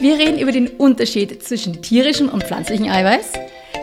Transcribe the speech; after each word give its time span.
Wir 0.00 0.18
reden 0.18 0.38
über 0.38 0.52
den 0.52 0.68
Unterschied 0.68 1.42
zwischen 1.42 1.80
tierischem 1.80 2.28
und 2.28 2.42
pflanzlichem 2.44 2.88
Eiweiß, 2.88 3.32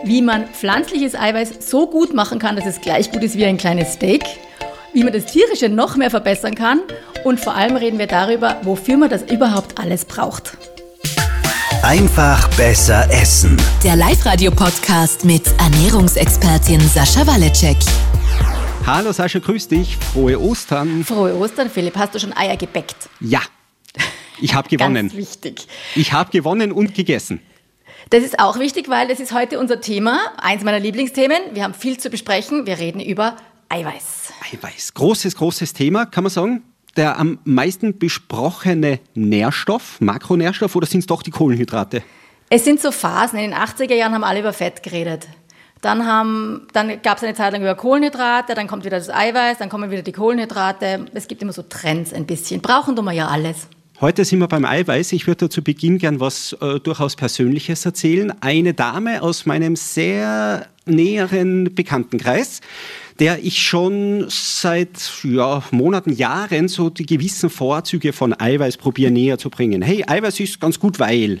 wie 0.04 0.20
man 0.20 0.46
pflanzliches 0.46 1.14
Eiweiß 1.14 1.68
so 1.68 1.86
gut 1.88 2.14
machen 2.14 2.38
kann, 2.38 2.56
dass 2.56 2.66
es 2.66 2.80
gleich 2.80 3.10
gut 3.10 3.22
ist 3.22 3.36
wie 3.36 3.46
ein 3.46 3.56
kleines 3.56 3.94
Steak, 3.94 4.22
wie 4.92 5.04
man 5.04 5.12
das 5.12 5.26
tierische 5.26 5.68
noch 5.68 5.96
mehr 5.96 6.10
verbessern 6.10 6.54
kann 6.54 6.80
und 7.24 7.40
vor 7.40 7.54
allem 7.54 7.76
reden 7.76 7.98
wir 7.98 8.06
darüber, 8.06 8.56
wofür 8.62 8.98
man 8.98 9.08
das 9.08 9.22
überhaupt 9.22 9.78
alles 9.78 10.04
braucht. 10.04 10.56
Einfach 11.82 12.48
besser 12.56 13.08
essen. 13.10 13.56
Der 13.82 13.96
Live-Radio-Podcast 13.96 15.24
mit 15.24 15.42
Ernährungsexpertin 15.58 16.80
Sascha 16.80 17.26
Waleczek. 17.26 17.78
Hallo 18.86 19.12
Sascha, 19.12 19.38
grüß 19.38 19.66
dich. 19.68 19.96
Frohe 20.12 20.40
Ostern. 20.40 21.04
Frohe 21.04 21.34
Ostern, 21.36 21.70
Philipp. 21.70 21.96
Hast 21.96 22.14
du 22.14 22.20
schon 22.20 22.32
Eier 22.36 22.56
gebäckt? 22.56 23.08
Ja, 23.18 23.40
ich 24.42 24.54
habe 24.54 24.68
gewonnen. 24.68 25.08
Ganz 25.08 25.14
wichtig. 25.14 25.66
Ich 25.94 26.12
habe 26.12 26.30
gewonnen 26.30 26.72
und 26.72 26.94
gegessen. 26.94 27.40
Das 28.10 28.22
ist 28.22 28.38
auch 28.38 28.58
wichtig, 28.58 28.88
weil 28.88 29.08
das 29.08 29.20
ist 29.20 29.32
heute 29.32 29.58
unser 29.58 29.80
Thema, 29.80 30.18
eins 30.36 30.64
meiner 30.64 30.80
Lieblingsthemen. 30.80 31.38
Wir 31.54 31.64
haben 31.64 31.74
viel 31.74 31.98
zu 31.98 32.10
besprechen. 32.10 32.66
Wir 32.66 32.78
reden 32.78 33.00
über 33.00 33.36
Eiweiß. 33.68 34.32
Eiweiß. 34.52 34.94
Großes, 34.94 35.36
großes 35.36 35.72
Thema, 35.72 36.06
kann 36.06 36.24
man 36.24 36.30
sagen. 36.30 36.62
Der 36.96 37.18
am 37.18 37.38
meisten 37.44 37.98
besprochene 37.98 39.00
Nährstoff, 39.14 39.98
Makronährstoff, 40.00 40.76
oder 40.76 40.86
sind 40.86 41.00
es 41.00 41.06
doch 41.06 41.22
die 41.22 41.30
Kohlenhydrate? 41.30 42.02
Es 42.50 42.66
sind 42.66 42.82
so 42.82 42.92
Phasen. 42.92 43.38
In 43.38 43.52
den 43.52 43.58
80er 43.58 43.94
Jahren 43.94 44.12
haben 44.12 44.24
alle 44.24 44.40
über 44.40 44.52
Fett 44.52 44.82
geredet. 44.82 45.26
Dann, 45.80 46.66
dann 46.72 47.02
gab 47.02 47.16
es 47.16 47.24
eine 47.24 47.34
Zeit 47.34 47.52
lang 47.52 47.62
über 47.62 47.74
Kohlenhydrate, 47.74 48.54
dann 48.54 48.68
kommt 48.68 48.84
wieder 48.84 48.98
das 48.98 49.08
Eiweiß, 49.08 49.58
dann 49.58 49.68
kommen 49.68 49.90
wieder 49.90 50.02
die 50.02 50.12
Kohlenhydrate. 50.12 51.06
Es 51.14 51.26
gibt 51.26 51.40
immer 51.42 51.52
so 51.52 51.62
Trends 51.62 52.12
ein 52.12 52.26
bisschen. 52.26 52.60
Brauchen 52.60 52.94
tun 52.94 53.06
wir 53.06 53.12
ja 53.12 53.28
alles. 53.28 53.68
Heute 54.02 54.24
sind 54.24 54.40
wir 54.40 54.48
beim 54.48 54.64
Eiweiß. 54.64 55.12
Ich 55.12 55.28
würde 55.28 55.48
zu 55.48 55.62
Beginn 55.62 55.98
gern 55.98 56.18
was 56.18 56.56
äh, 56.60 56.80
durchaus 56.80 57.14
Persönliches 57.14 57.86
erzählen. 57.86 58.32
Eine 58.40 58.74
Dame 58.74 59.22
aus 59.22 59.46
meinem 59.46 59.76
sehr 59.76 60.66
näheren 60.86 61.72
Bekanntenkreis, 61.72 62.62
der 63.20 63.44
ich 63.44 63.62
schon 63.62 64.26
seit 64.28 65.12
ja, 65.22 65.62
Monaten, 65.70 66.12
Jahren 66.12 66.66
so 66.66 66.90
die 66.90 67.06
gewissen 67.06 67.48
Vorzüge 67.48 68.12
von 68.12 68.34
Eiweiß 68.36 68.76
probiere 68.76 69.12
näher 69.12 69.38
zu 69.38 69.50
bringen. 69.50 69.82
Hey, 69.82 70.02
Eiweiß 70.04 70.40
ist 70.40 70.60
ganz 70.60 70.80
gut, 70.80 70.98
weil. 70.98 71.38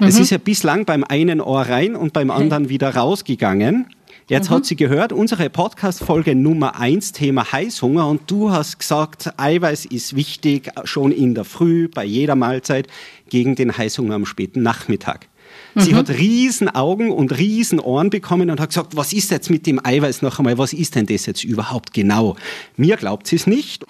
Mhm. 0.00 0.06
Es 0.08 0.18
ist 0.18 0.30
ja 0.30 0.38
bislang 0.38 0.84
beim 0.84 1.04
einen 1.04 1.40
Ohr 1.40 1.62
rein 1.62 1.94
und 1.94 2.12
beim 2.12 2.32
anderen 2.32 2.68
wieder 2.68 2.96
rausgegangen. 2.96 3.86
Jetzt 4.28 4.50
mhm. 4.50 4.54
hat 4.54 4.66
sie 4.66 4.76
gehört, 4.76 5.12
unsere 5.12 5.50
Podcast-Folge 5.50 6.34
Nummer 6.36 6.78
1, 6.78 7.12
Thema 7.12 7.50
Heißhunger. 7.50 8.06
Und 8.06 8.30
du 8.30 8.52
hast 8.52 8.78
gesagt, 8.78 9.32
Eiweiß 9.36 9.86
ist 9.86 10.14
wichtig, 10.14 10.70
schon 10.84 11.10
in 11.10 11.34
der 11.34 11.44
Früh, 11.44 11.88
bei 11.88 12.04
jeder 12.04 12.36
Mahlzeit, 12.36 12.86
gegen 13.28 13.56
den 13.56 13.76
Heißhunger 13.76 14.14
am 14.14 14.24
späten 14.24 14.62
Nachmittag. 14.62 15.26
Mhm. 15.74 15.80
Sie 15.80 15.94
hat 15.96 16.08
riesen 16.10 16.68
Augen 16.68 17.10
und 17.10 17.36
riesen 17.36 17.80
Ohren 17.80 18.10
bekommen 18.10 18.48
und 18.50 18.60
hat 18.60 18.70
gesagt, 18.70 18.96
was 18.96 19.12
ist 19.12 19.32
jetzt 19.32 19.50
mit 19.50 19.66
dem 19.66 19.84
Eiweiß 19.84 20.22
noch 20.22 20.38
einmal? 20.38 20.56
Was 20.56 20.72
ist 20.72 20.94
denn 20.94 21.06
das 21.06 21.26
jetzt 21.26 21.42
überhaupt 21.42 21.92
genau? 21.92 22.36
Mir 22.76 22.96
glaubt 22.96 23.26
sie 23.26 23.36
es 23.36 23.48
nicht. 23.48 23.84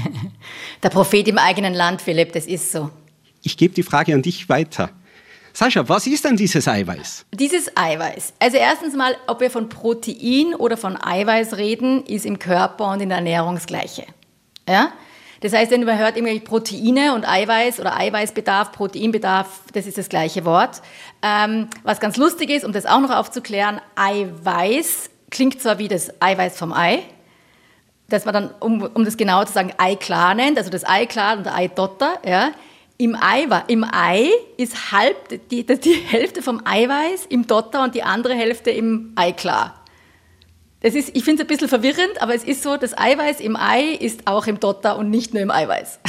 der 0.82 0.90
Prophet 0.90 1.28
im 1.28 1.38
eigenen 1.38 1.74
Land, 1.74 2.02
Philipp, 2.02 2.32
das 2.32 2.46
ist 2.46 2.72
so. 2.72 2.90
Ich 3.42 3.56
gebe 3.56 3.74
die 3.74 3.84
Frage 3.84 4.12
an 4.12 4.22
dich 4.22 4.48
weiter. 4.48 4.90
Sascha, 5.58 5.88
was 5.88 6.06
ist 6.06 6.24
denn 6.24 6.36
dieses 6.36 6.68
Eiweiß? 6.68 7.26
Dieses 7.32 7.76
Eiweiß. 7.76 8.34
Also 8.38 8.58
erstens 8.58 8.94
mal, 8.94 9.16
ob 9.26 9.40
wir 9.40 9.50
von 9.50 9.68
Protein 9.68 10.54
oder 10.54 10.76
von 10.76 10.96
Eiweiß 10.96 11.56
reden, 11.56 12.04
ist 12.04 12.24
im 12.26 12.38
Körper 12.38 12.92
und 12.92 13.00
in 13.00 13.08
der 13.08 13.18
Ernährung 13.18 13.56
das 13.56 13.66
Gleiche. 13.66 14.04
Ja? 14.68 14.92
Das 15.40 15.52
heißt, 15.52 15.72
wenn 15.72 15.82
man 15.82 15.98
hört 15.98 16.16
irgendwelche 16.16 16.44
Proteine 16.44 17.12
und 17.12 17.28
Eiweiß 17.28 17.80
oder 17.80 17.96
Eiweißbedarf, 17.96 18.70
Proteinbedarf, 18.70 19.48
das 19.72 19.88
ist 19.88 19.98
das 19.98 20.08
gleiche 20.08 20.44
Wort. 20.44 20.80
Ähm, 21.22 21.66
was 21.82 21.98
ganz 21.98 22.16
lustig 22.16 22.50
ist, 22.50 22.64
um 22.64 22.70
das 22.70 22.86
auch 22.86 23.00
noch 23.00 23.10
aufzuklären, 23.10 23.80
Eiweiß 23.96 25.10
klingt 25.28 25.60
zwar 25.60 25.80
wie 25.80 25.88
das 25.88 26.22
Eiweiß 26.22 26.56
vom 26.56 26.72
Ei, 26.72 27.02
dass 28.08 28.24
man 28.24 28.34
dann, 28.34 28.50
um, 28.60 28.80
um 28.80 29.04
das 29.04 29.16
genauer 29.16 29.46
zu 29.46 29.54
sagen, 29.54 29.72
Eiklar 29.76 30.36
nennt, 30.36 30.56
also 30.56 30.70
das 30.70 30.84
Eiklar 30.84 31.36
und 31.36 31.46
der 31.46 31.56
Eidotter, 31.56 32.20
ja, 32.24 32.52
im 32.98 33.16
Ei, 33.18 33.46
Im 33.68 33.84
Ei 33.84 34.28
ist 34.56 34.92
halb 34.92 35.48
die, 35.50 35.64
die 35.64 35.94
Hälfte 35.94 36.42
vom 36.42 36.60
Eiweiß 36.64 37.26
im 37.26 37.46
Dotter 37.46 37.84
und 37.84 37.94
die 37.94 38.02
andere 38.02 38.34
Hälfte 38.34 38.70
im 38.70 39.12
Eiklar. 39.14 39.84
Das 40.80 40.94
ist, 40.94 41.10
ich 41.14 41.24
finde 41.24 41.42
es 41.42 41.46
ein 41.46 41.48
bisschen 41.48 41.68
verwirrend, 41.68 42.20
aber 42.20 42.34
es 42.34 42.42
ist 42.42 42.62
so, 42.62 42.76
das 42.76 42.96
Eiweiß 42.98 43.40
im 43.40 43.56
Ei 43.56 43.82
ist 43.82 44.26
auch 44.26 44.46
im 44.46 44.58
Dotter 44.60 44.98
und 44.98 45.10
nicht 45.10 45.32
nur 45.32 45.42
im 45.42 45.50
Eiweiß. 45.50 46.00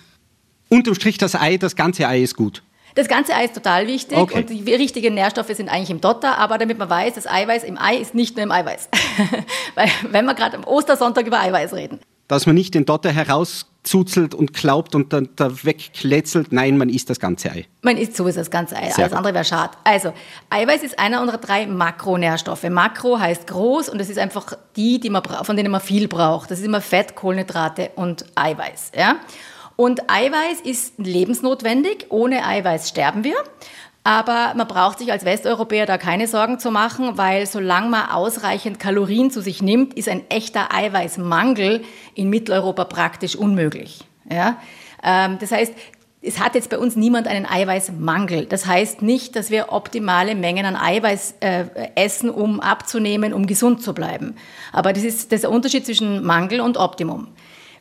Unterm 0.68 0.94
Strich 0.94 1.18
das 1.18 1.36
Ei, 1.36 1.56
das 1.56 1.76
ganze 1.76 2.06
Ei 2.08 2.22
ist 2.22 2.36
gut. 2.36 2.62
Das 2.96 3.08
ganze 3.08 3.34
Ei 3.34 3.44
ist 3.44 3.54
total 3.54 3.86
wichtig 3.86 4.18
okay. 4.18 4.38
und 4.38 4.50
die 4.50 4.74
richtigen 4.74 5.14
Nährstoffe 5.14 5.54
sind 5.54 5.68
eigentlich 5.68 5.90
im 5.90 6.00
Dotter, 6.00 6.38
aber 6.38 6.58
damit 6.58 6.78
man 6.78 6.90
weiß, 6.90 7.14
das 7.14 7.28
Eiweiß 7.28 7.62
im 7.64 7.78
Ei 7.78 7.96
ist 7.96 8.14
nicht 8.14 8.36
nur 8.36 8.44
im 8.44 8.52
Eiweiß. 8.52 8.88
Weil, 9.74 9.88
wenn 10.10 10.24
wir 10.24 10.34
gerade 10.34 10.56
am 10.56 10.64
Ostersonntag 10.64 11.26
über 11.26 11.40
Eiweiß 11.40 11.74
reden. 11.74 12.00
Dass 12.28 12.46
man 12.46 12.54
nicht 12.54 12.74
den 12.74 12.86
Dotter 12.86 13.10
heraus 13.10 13.66
zuzelt 13.84 14.34
und 14.34 14.54
glaubt 14.54 14.94
und 14.94 15.12
dann 15.12 15.28
da 15.36 15.62
wegkletzelt. 15.62 16.52
Nein, 16.52 16.78
man 16.78 16.88
isst 16.88 17.10
das 17.10 17.20
ganze 17.20 17.50
Ei. 17.50 17.66
Man 17.82 17.96
isst 17.96 18.16
sowieso 18.16 18.38
das 18.38 18.50
ganze 18.50 18.76
Ei. 18.76 18.90
Sehr 18.90 19.04
Alles 19.04 19.12
andere 19.12 19.34
wäre 19.34 19.44
schade. 19.44 19.76
Also, 19.84 20.12
Eiweiß 20.50 20.82
ist 20.82 20.98
einer 20.98 21.20
unserer 21.20 21.38
drei 21.38 21.66
Makronährstoffe. 21.66 22.64
Makro 22.64 23.18
heißt 23.18 23.46
groß 23.46 23.90
und 23.90 23.98
das 23.98 24.08
ist 24.08 24.18
einfach 24.18 24.56
die, 24.76 24.98
die 24.98 25.10
man, 25.10 25.22
von 25.22 25.56
denen 25.56 25.70
man 25.70 25.80
viel 25.80 26.08
braucht. 26.08 26.50
Das 26.50 26.58
ist 26.58 26.64
immer 26.64 26.80
Fett, 26.80 27.14
Kohlenhydrate 27.14 27.90
und 27.94 28.24
Eiweiß. 28.34 28.92
Ja? 28.96 29.16
Und 29.76 30.08
Eiweiß 30.08 30.60
ist 30.62 30.94
lebensnotwendig. 30.98 32.06
Ohne 32.08 32.46
Eiweiß 32.46 32.88
sterben 32.88 33.24
wir. 33.24 33.36
Aber 34.06 34.52
man 34.54 34.68
braucht 34.68 34.98
sich 34.98 35.10
als 35.10 35.24
Westeuropäer 35.24 35.86
da 35.86 35.96
keine 35.96 36.28
Sorgen 36.28 36.58
zu 36.58 36.70
machen, 36.70 37.16
weil 37.16 37.46
solange 37.46 37.88
man 37.88 38.10
ausreichend 38.10 38.78
Kalorien 38.78 39.30
zu 39.30 39.40
sich 39.40 39.62
nimmt, 39.62 39.94
ist 39.94 40.10
ein 40.10 40.28
echter 40.28 40.74
Eiweißmangel 40.74 41.82
in 42.14 42.28
Mitteleuropa 42.28 42.84
praktisch 42.84 43.34
unmöglich. 43.34 44.04
Ja? 44.30 44.58
Ähm, 45.02 45.38
das 45.40 45.52
heißt, 45.52 45.72
es 46.20 46.38
hat 46.38 46.54
jetzt 46.54 46.68
bei 46.68 46.78
uns 46.78 46.96
niemand 46.96 47.26
einen 47.28 47.46
Eiweißmangel. 47.46 48.44
Das 48.44 48.66
heißt 48.66 49.00
nicht, 49.00 49.36
dass 49.36 49.50
wir 49.50 49.72
optimale 49.72 50.34
Mengen 50.34 50.66
an 50.66 50.76
Eiweiß 50.76 51.36
äh, 51.40 51.64
essen, 51.94 52.28
um 52.28 52.60
abzunehmen, 52.60 53.32
um 53.32 53.46
gesund 53.46 53.82
zu 53.82 53.94
bleiben. 53.94 54.36
Aber 54.72 54.92
das 54.92 55.02
ist, 55.02 55.32
das 55.32 55.38
ist 55.38 55.42
der 55.44 55.50
Unterschied 55.50 55.86
zwischen 55.86 56.22
Mangel 56.24 56.60
und 56.60 56.76
Optimum. 56.76 57.28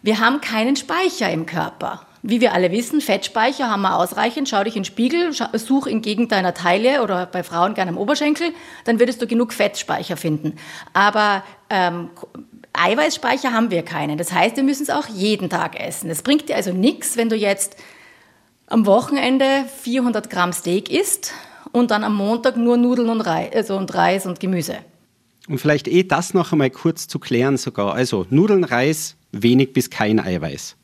Wir 0.01 0.19
haben 0.19 0.39
keinen 0.39 0.77
Speicher 0.77 1.29
im 1.31 1.45
Körper. 1.45 2.01
Wie 2.25 2.39
wir 2.39 2.53
alle 2.53 2.71
wissen, 2.71 3.01
Fettspeicher 3.01 3.69
haben 3.69 3.81
wir 3.81 3.97
ausreichend. 3.97 4.47
Schau 4.47 4.63
dich 4.63 4.77
in 4.77 4.83
den 4.83 4.85
Spiegel, 4.85 5.31
such 5.33 5.87
in 5.87 6.01
Gegend 6.01 6.31
deiner 6.31 6.53
Taille 6.53 7.03
oder 7.03 7.25
bei 7.25 7.43
Frauen 7.43 7.73
gerne 7.73 7.91
am 7.91 7.97
Oberschenkel, 7.97 8.51
dann 8.85 8.99
würdest 8.99 9.21
du 9.21 9.27
genug 9.27 9.51
Fettspeicher 9.51 10.15
finden. 10.15 10.55
Aber 10.93 11.43
ähm, 11.69 12.11
Eiweißspeicher 12.71 13.51
haben 13.51 13.71
wir 13.71 13.83
keinen. 13.83 14.17
Das 14.17 14.31
heißt, 14.31 14.55
wir 14.55 14.63
müssen 14.63 14.83
es 14.83 14.89
auch 14.89 15.07
jeden 15.09 15.49
Tag 15.49 15.77
essen. 15.77 16.09
Es 16.09 16.21
bringt 16.21 16.47
dir 16.47 16.55
also 16.55 16.71
nichts, 16.71 17.17
wenn 17.17 17.27
du 17.27 17.35
jetzt 17.35 17.75
am 18.67 18.85
Wochenende 18.85 19.65
400 19.81 20.29
Gramm 20.29 20.53
Steak 20.53 20.89
isst 20.89 21.33
und 21.73 21.91
dann 21.91 22.05
am 22.05 22.15
Montag 22.15 22.55
nur 22.55 22.77
Nudeln 22.77 23.09
und 23.09 23.19
Reis, 23.19 23.51
also 23.53 23.75
und, 23.75 23.93
Reis 23.93 24.25
und 24.25 24.39
Gemüse. 24.39 24.77
Und 25.49 25.59
vielleicht 25.59 25.89
eh 25.89 26.03
das 26.03 26.33
noch 26.33 26.53
einmal 26.53 26.69
kurz 26.69 27.09
zu 27.09 27.19
klären 27.19 27.57
sogar. 27.57 27.93
Also 27.93 28.25
Nudeln, 28.29 28.63
Reis, 28.63 29.17
wenig 29.33 29.73
bis 29.73 29.89
kein 29.89 30.21
Eiweiß. 30.21 30.77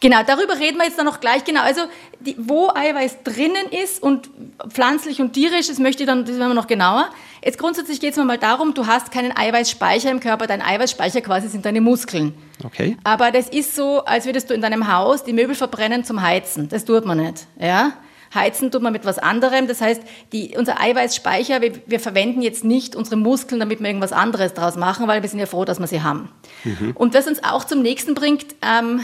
Genau, 0.00 0.22
darüber 0.26 0.58
reden 0.58 0.78
wir 0.78 0.84
jetzt 0.84 0.98
dann 0.98 1.06
noch 1.06 1.20
gleich. 1.20 1.44
Genau, 1.44 1.62
also 1.62 1.82
die, 2.20 2.36
wo 2.38 2.70
Eiweiß 2.70 3.22
drinnen 3.24 3.66
ist 3.70 4.02
und 4.02 4.30
pflanzlich 4.68 5.20
und 5.20 5.32
tierisch, 5.32 5.68
das 5.68 5.78
möchte 5.78 6.02
ich 6.02 6.08
dann, 6.08 6.24
das 6.24 6.38
werden 6.38 6.50
wir 6.50 6.54
noch 6.54 6.66
genauer. 6.66 7.08
Jetzt 7.44 7.58
grundsätzlich 7.58 8.00
geht 8.00 8.12
es 8.12 8.16
mir 8.16 8.24
mal 8.24 8.38
darum, 8.38 8.74
du 8.74 8.86
hast 8.86 9.10
keinen 9.10 9.36
Eiweißspeicher 9.36 10.10
im 10.10 10.20
Körper, 10.20 10.46
dein 10.46 10.62
Eiweißspeicher 10.62 11.20
quasi 11.20 11.48
sind 11.48 11.64
deine 11.64 11.80
Muskeln. 11.80 12.34
Okay. 12.64 12.96
Aber 13.04 13.30
das 13.30 13.48
ist 13.48 13.74
so, 13.74 14.04
als 14.04 14.26
würdest 14.26 14.50
du 14.50 14.54
in 14.54 14.60
deinem 14.60 14.92
Haus 14.92 15.24
die 15.24 15.32
Möbel 15.32 15.54
verbrennen 15.54 16.04
zum 16.04 16.22
Heizen. 16.22 16.68
Das 16.68 16.84
tut 16.84 17.04
man 17.04 17.18
nicht, 17.18 17.46
ja. 17.58 17.92
Heizen 18.34 18.70
tut 18.70 18.82
man 18.82 18.92
mit 18.92 19.04
was 19.04 19.18
anderem. 19.18 19.66
Das 19.66 19.80
heißt, 19.80 20.02
die, 20.32 20.54
unser 20.56 20.80
Eiweißspeicher, 20.80 21.60
wir, 21.60 21.72
wir, 21.86 22.00
verwenden 22.00 22.42
jetzt 22.42 22.64
nicht 22.64 22.96
unsere 22.96 23.16
Muskeln, 23.16 23.60
damit 23.60 23.80
wir 23.80 23.86
irgendwas 23.86 24.12
anderes 24.12 24.54
draus 24.54 24.76
machen, 24.76 25.06
weil 25.06 25.22
wir 25.22 25.28
sind 25.28 25.38
ja 25.38 25.46
froh, 25.46 25.64
dass 25.64 25.78
wir 25.78 25.86
sie 25.86 26.02
haben. 26.02 26.30
Mhm. 26.64 26.92
Und 26.94 27.14
was 27.14 27.26
uns 27.26 27.44
auch 27.44 27.64
zum 27.64 27.82
nächsten 27.82 28.14
bringt, 28.14 28.46
ähm, 28.62 29.00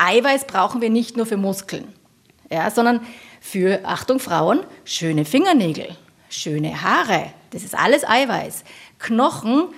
Eiweiß 0.00 0.46
brauchen 0.46 0.80
wir 0.80 0.90
nicht 0.90 1.16
nur 1.16 1.26
für 1.26 1.36
Muskeln, 1.36 1.92
ja, 2.50 2.70
sondern 2.70 3.00
für, 3.40 3.80
Achtung 3.84 4.18
Frauen, 4.18 4.60
schöne 4.84 5.24
Fingernägel, 5.24 5.96
schöne 6.28 6.82
Haare. 6.82 7.32
Das 7.50 7.64
ist 7.64 7.76
alles 7.76 8.08
Eiweiß. 8.08 8.64
Knochen, 8.98 9.68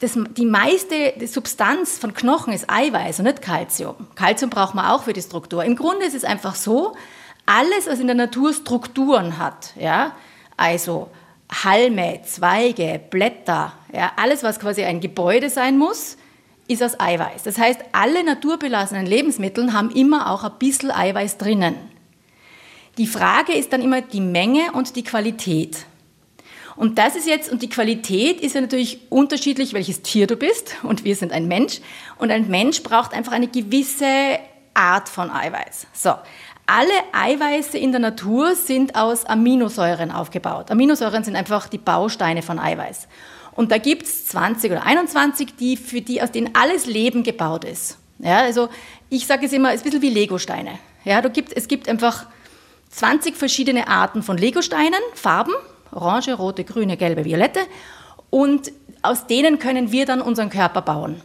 das, 0.00 0.18
die 0.36 0.46
meiste 0.46 1.14
Substanz 1.26 1.98
von 1.98 2.14
Knochen 2.14 2.52
ist 2.52 2.68
Eiweiß 2.68 3.20
und 3.20 3.26
nicht 3.26 3.42
Kalzium. 3.42 3.94
Kalzium 4.14 4.50
braucht 4.50 4.74
man 4.74 4.86
auch 4.86 5.04
für 5.04 5.12
die 5.12 5.22
Struktur. 5.22 5.64
Im 5.64 5.76
Grunde 5.76 6.06
ist 6.06 6.14
es 6.14 6.24
einfach 6.24 6.54
so, 6.54 6.94
alles, 7.46 7.86
was 7.86 7.98
in 8.00 8.06
der 8.06 8.16
Natur 8.16 8.52
Strukturen 8.52 9.38
hat, 9.38 9.72
ja, 9.78 10.12
also 10.56 11.08
Halme, 11.64 12.20
Zweige, 12.24 13.00
Blätter, 13.10 13.72
ja, 13.92 14.12
alles, 14.16 14.42
was 14.42 14.60
quasi 14.60 14.84
ein 14.84 15.00
Gebäude 15.00 15.48
sein 15.48 15.78
muss, 15.78 16.18
ist 16.68 16.82
aus 16.82 17.00
Eiweiß. 17.00 17.42
Das 17.42 17.58
heißt, 17.58 17.80
alle 17.92 18.22
naturbelassenen 18.22 19.06
Lebensmittel 19.06 19.72
haben 19.72 19.90
immer 19.90 20.30
auch 20.30 20.44
ein 20.44 20.52
bisschen 20.58 20.92
Eiweiß 20.92 21.38
drinnen. 21.38 21.74
Die 22.98 23.06
Frage 23.06 23.54
ist 23.54 23.72
dann 23.72 23.82
immer 23.82 24.02
die 24.02 24.20
Menge 24.20 24.72
und 24.72 24.94
die 24.94 25.04
Qualität. 25.04 25.86
Und 26.76 26.98
das 26.98 27.16
ist 27.16 27.26
jetzt, 27.26 27.50
und 27.50 27.62
die 27.62 27.68
Qualität 27.68 28.40
ist 28.40 28.54
ja 28.54 28.60
natürlich 28.60 29.00
unterschiedlich, 29.08 29.72
welches 29.72 30.02
Tier 30.02 30.28
du 30.28 30.36
bist. 30.36 30.76
Und 30.84 31.04
wir 31.04 31.16
sind 31.16 31.32
ein 31.32 31.48
Mensch. 31.48 31.80
Und 32.18 32.30
ein 32.30 32.48
Mensch 32.48 32.82
braucht 32.84 33.14
einfach 33.14 33.32
eine 33.32 33.48
gewisse 33.48 34.38
Art 34.74 35.08
von 35.08 35.30
Eiweiß. 35.30 35.88
So. 35.92 36.14
Alle 36.66 36.92
Eiweiße 37.12 37.78
in 37.78 37.92
der 37.92 38.00
Natur 38.00 38.54
sind 38.54 38.94
aus 38.94 39.24
Aminosäuren 39.24 40.10
aufgebaut. 40.10 40.70
Aminosäuren 40.70 41.24
sind 41.24 41.34
einfach 41.34 41.66
die 41.66 41.78
Bausteine 41.78 42.42
von 42.42 42.58
Eiweiß. 42.58 43.08
Und 43.58 43.72
da 43.72 43.78
gibt 43.78 44.04
es 44.04 44.26
20 44.26 44.70
oder 44.70 44.86
21, 44.86 45.56
die, 45.58 45.76
für 45.76 46.00
die, 46.00 46.22
aus 46.22 46.30
denen 46.30 46.54
alles 46.54 46.86
Leben 46.86 47.24
gebaut 47.24 47.64
ist. 47.64 47.98
Ja, 48.20 48.42
also 48.42 48.68
ich 49.10 49.26
sage 49.26 49.46
es 49.46 49.52
immer, 49.52 49.70
es 49.70 49.80
ist 49.80 49.80
ein 49.80 49.90
bisschen 49.90 50.02
wie 50.02 50.10
Legosteine. 50.10 50.78
Ja, 51.04 51.20
du 51.22 51.28
gibt, 51.28 51.56
es 51.56 51.66
gibt 51.66 51.88
einfach 51.88 52.26
20 52.90 53.36
verschiedene 53.36 53.88
Arten 53.88 54.22
von 54.22 54.38
Legosteinen, 54.38 55.00
Farben, 55.14 55.54
orange, 55.90 56.34
rote, 56.34 56.62
grüne, 56.62 56.96
gelbe, 56.96 57.24
violette. 57.24 57.58
Und 58.30 58.70
aus 59.02 59.26
denen 59.26 59.58
können 59.58 59.90
wir 59.90 60.06
dann 60.06 60.20
unseren 60.20 60.50
Körper 60.50 60.82
bauen. 60.82 61.20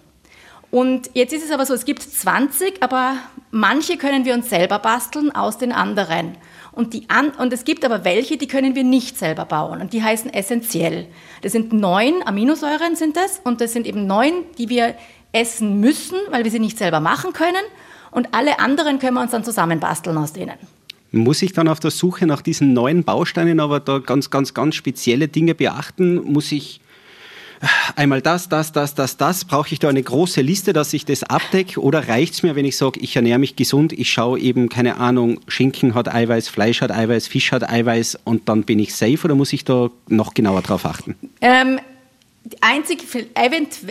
Und 0.71 1.11
jetzt 1.13 1.33
ist 1.33 1.45
es 1.45 1.51
aber 1.51 1.67
so, 1.67 1.75
es 1.75 1.85
gibt 1.85 2.01
20, 2.01 2.81
aber 2.81 3.17
manche 3.51 3.95
können 3.97 4.25
wir 4.25 4.33
uns 4.33 4.49
selber 4.49 4.79
basteln 4.79 5.29
aus 5.35 5.59
den 5.59 5.71
anderen. 5.71 6.35
Und, 6.73 6.93
die 6.93 7.09
an, 7.09 7.29
und 7.31 7.53
es 7.53 7.65
gibt 7.65 7.85
aber 7.85 8.03
welche, 8.03 8.37
die 8.37 8.47
können 8.47 8.75
wir 8.75 8.83
nicht 8.83 9.17
selber 9.17 9.45
bauen 9.45 9.79
und 9.79 9.93
die 9.93 10.01
heißen 10.01 10.33
essentiell. 10.33 11.05
Das 11.43 11.51
sind 11.51 11.71
neun 11.71 12.23
Aminosäuren 12.25 12.95
sind 12.95 13.15
das 13.15 13.39
und 13.43 13.61
das 13.61 13.73
sind 13.73 13.85
eben 13.85 14.07
neun, 14.07 14.33
die 14.57 14.69
wir 14.69 14.95
essen 15.31 15.79
müssen, 15.79 16.17
weil 16.31 16.43
wir 16.43 16.51
sie 16.51 16.59
nicht 16.59 16.79
selber 16.79 16.99
machen 16.99 17.31
können 17.31 17.63
und 18.09 18.33
alle 18.33 18.59
anderen 18.59 18.99
können 18.99 19.15
wir 19.15 19.21
uns 19.21 19.31
dann 19.31 19.43
zusammenbasteln 19.43 20.17
aus 20.17 20.33
denen. 20.33 20.55
Muss 21.11 21.43
ich 21.43 21.53
dann 21.53 21.67
auf 21.67 21.79
der 21.79 21.91
Suche 21.91 22.25
nach 22.25 22.41
diesen 22.41 22.73
neuen 22.73 23.03
Bausteinen 23.03 23.59
aber 23.59 23.79
da 23.79 23.99
ganz, 23.99 24.31
ganz, 24.31 24.55
ganz 24.55 24.73
spezielle 24.73 25.27
Dinge 25.27 25.53
beachten? 25.53 26.15
Muss 26.15 26.51
ich 26.51 26.81
einmal 27.95 28.21
das, 28.21 28.49
das, 28.49 28.71
das, 28.71 28.95
das, 28.95 29.17
das. 29.17 29.45
Brauche 29.45 29.71
ich 29.71 29.79
da 29.79 29.89
eine 29.89 30.03
große 30.03 30.41
Liste, 30.41 30.73
dass 30.73 30.93
ich 30.93 31.05
das 31.05 31.23
abdecke? 31.23 31.81
Oder 31.81 32.07
reicht 32.07 32.33
es 32.33 32.43
mir, 32.43 32.55
wenn 32.55 32.65
ich 32.65 32.77
sage, 32.77 32.99
ich 32.99 33.15
ernähre 33.15 33.39
mich 33.39 33.55
gesund, 33.55 33.93
ich 33.93 34.11
schaue 34.11 34.39
eben, 34.39 34.69
keine 34.69 34.97
Ahnung, 34.97 35.39
Schinken 35.47 35.95
hat 35.95 36.13
Eiweiß, 36.13 36.49
Fleisch 36.49 36.81
hat 36.81 36.91
Eiweiß, 36.91 37.27
Fisch 37.27 37.51
hat 37.51 37.69
Eiweiß 37.69 38.19
und 38.23 38.49
dann 38.49 38.63
bin 38.63 38.79
ich 38.79 38.95
safe 38.95 39.19
oder 39.23 39.35
muss 39.35 39.53
ich 39.53 39.65
da 39.65 39.89
noch 40.07 40.33
genauer 40.33 40.61
drauf 40.61 40.85
achten? 40.85 41.15
Ähm, 41.41 41.79
einzig, 42.61 43.03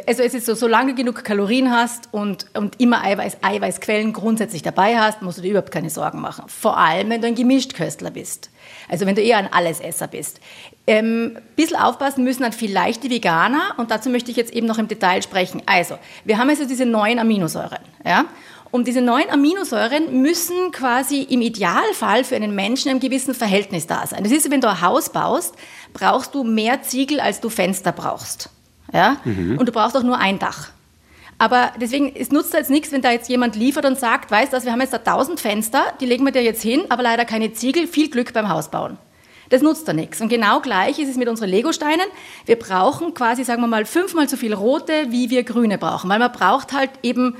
also 0.07 0.23
es 0.23 0.35
ist 0.35 0.47
so, 0.47 0.55
solange 0.55 0.93
du 0.93 0.97
genug 0.97 1.25
Kalorien 1.25 1.71
hast 1.71 2.09
und, 2.13 2.47
und 2.55 2.81
immer 2.81 3.03
Eiweiß, 3.03 3.39
Eiweißquellen 3.43 4.13
grundsätzlich 4.13 4.63
dabei 4.63 4.99
hast, 4.99 5.23
musst 5.23 5.39
du 5.39 5.43
dir 5.43 5.51
überhaupt 5.51 5.71
keine 5.71 5.91
Sorgen 5.91 6.21
machen. 6.21 6.45
Vor 6.49 6.77
allem, 6.77 7.11
wenn 7.11 7.21
du 7.21 7.29
ein 7.29 7.35
Gemischtköstler 7.35 8.11
bist. 8.11 8.51
Also 8.89 9.07
wenn 9.07 9.15
du 9.15 9.23
eher 9.23 9.39
ein 9.39 9.53
Allesesser 9.53 10.07
bist. 10.07 10.41
Ähm, 10.85 11.39
bisschen 11.55 11.77
aufpassen 11.77 12.25
müssen 12.25 12.43
dann 12.43 12.53
vielleicht 12.53 13.05
die 13.05 13.11
Veganer 13.11 13.75
und 13.77 13.93
dazu 13.93 14.11
möchte 14.11 14.33
ich 14.33 14.37
jetzt 14.37 14.53
eben 14.53 14.67
noch 14.67 14.79
im 14.79 14.89
Detail 14.89 15.23
sprechen. 15.23 15.63
Also, 15.65 15.97
wir 16.25 16.39
haben 16.39 16.49
also 16.49 16.67
diese 16.67 16.87
neuen 16.87 17.21
Aminosäuren. 17.21 17.79
Ja? 18.05 18.25
Und 18.73 18.89
diese 18.89 19.01
neuen 19.01 19.31
Aminosäuren 19.31 20.23
müssen 20.23 20.73
quasi 20.73 21.23
im 21.23 21.43
Idealfall 21.43 22.25
für 22.25 22.35
einen 22.35 22.55
Menschen 22.55 22.91
im 22.91 23.01
gewissen 23.01 23.35
Verhältnis 23.35 23.87
da 23.87 24.07
sein. 24.07 24.25
Das 24.25 24.33
ist, 24.33 24.51
wenn 24.51 24.63
du 24.63 24.69
ein 24.69 24.81
Haus 24.81 25.11
baust, 25.11 25.55
brauchst 25.93 26.35
du 26.35 26.43
mehr 26.43 26.83
Ziegel, 26.83 27.21
als 27.21 27.41
du 27.41 27.49
Fenster 27.49 27.93
brauchst. 27.93 28.49
Ja? 28.93 29.19
Mhm. 29.25 29.59
Und 29.59 29.67
du 29.67 29.73
brauchst 29.73 29.97
auch 29.97 30.03
nur 30.03 30.19
ein 30.19 30.39
Dach. 30.39 30.71
Aber 31.39 31.73
deswegen, 31.81 32.15
es 32.17 32.31
nutzt 32.31 32.55
jetzt 32.55 32.71
nichts, 32.71 32.93
wenn 32.93 33.03
da 33.03 33.11
jetzt 33.11 33.29
jemand 33.29 33.57
liefert 33.57 33.85
und 33.85 33.99
sagt, 33.99 34.31
weißt 34.31 34.53
du, 34.53 34.65
wir 34.65 34.73
haben 34.73 34.81
jetzt 34.81 34.95
da 34.95 34.99
1000 34.99 35.39
Fenster, 35.39 35.93
die 36.01 36.07
legen 36.07 36.25
wir 36.25 36.33
dir 36.33 36.43
jetzt 36.43 36.63
hin, 36.63 36.85
aber 36.89 37.03
leider 37.03 37.25
keine 37.25 37.53
Ziegel, 37.53 37.87
viel 37.87 38.09
Glück 38.09 38.33
beim 38.33 38.49
Hausbauen. 38.49 38.97
Das 39.53 39.61
nutzt 39.61 39.87
da 39.87 39.93
nichts. 39.93 40.19
Und 40.23 40.31
genau 40.31 40.61
gleich 40.61 40.99
ist 40.99 41.11
es 41.11 41.19
mit 41.19 41.29
unseren 41.29 41.51
Legosteinen. 41.51 42.07
Wir 42.47 42.57
brauchen 42.57 43.13
quasi, 43.13 43.45
sagen 43.45 43.61
wir 43.61 43.67
mal, 43.67 43.85
fünfmal 43.85 44.27
so 44.27 44.39
viel 44.39 44.55
rote, 44.55 45.11
wie 45.11 45.29
wir 45.29 45.43
grüne 45.43 45.77
brauchen. 45.77 46.09
Weil 46.09 46.19
man 46.19 46.33
braucht 46.33 46.73
halt 46.73 46.89
eben, 47.03 47.37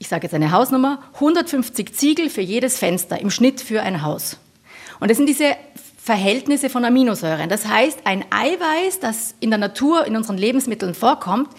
ich 0.00 0.08
sage 0.08 0.24
jetzt 0.24 0.34
eine 0.34 0.50
Hausnummer, 0.50 1.04
150 1.14 1.94
Ziegel 1.94 2.30
für 2.30 2.40
jedes 2.40 2.78
Fenster 2.78 3.20
im 3.20 3.30
Schnitt 3.30 3.60
für 3.60 3.80
ein 3.80 4.02
Haus. 4.02 4.38
Und 4.98 5.08
das 5.08 5.18
sind 5.18 5.28
diese 5.28 5.54
Verhältnisse 5.96 6.68
von 6.68 6.84
Aminosäuren. 6.84 7.48
Das 7.48 7.68
heißt, 7.68 8.00
ein 8.06 8.24
Eiweiß, 8.30 8.98
das 8.98 9.36
in 9.38 9.50
der 9.50 9.60
Natur, 9.60 10.04
in 10.04 10.16
unseren 10.16 10.38
Lebensmitteln 10.38 10.94
vorkommt, 10.94 11.50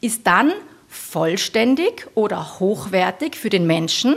ist 0.00 0.26
dann 0.26 0.50
vollständig 0.88 2.08
oder 2.16 2.58
hochwertig 2.58 3.36
für 3.36 3.50
den 3.50 3.64
Menschen, 3.68 4.16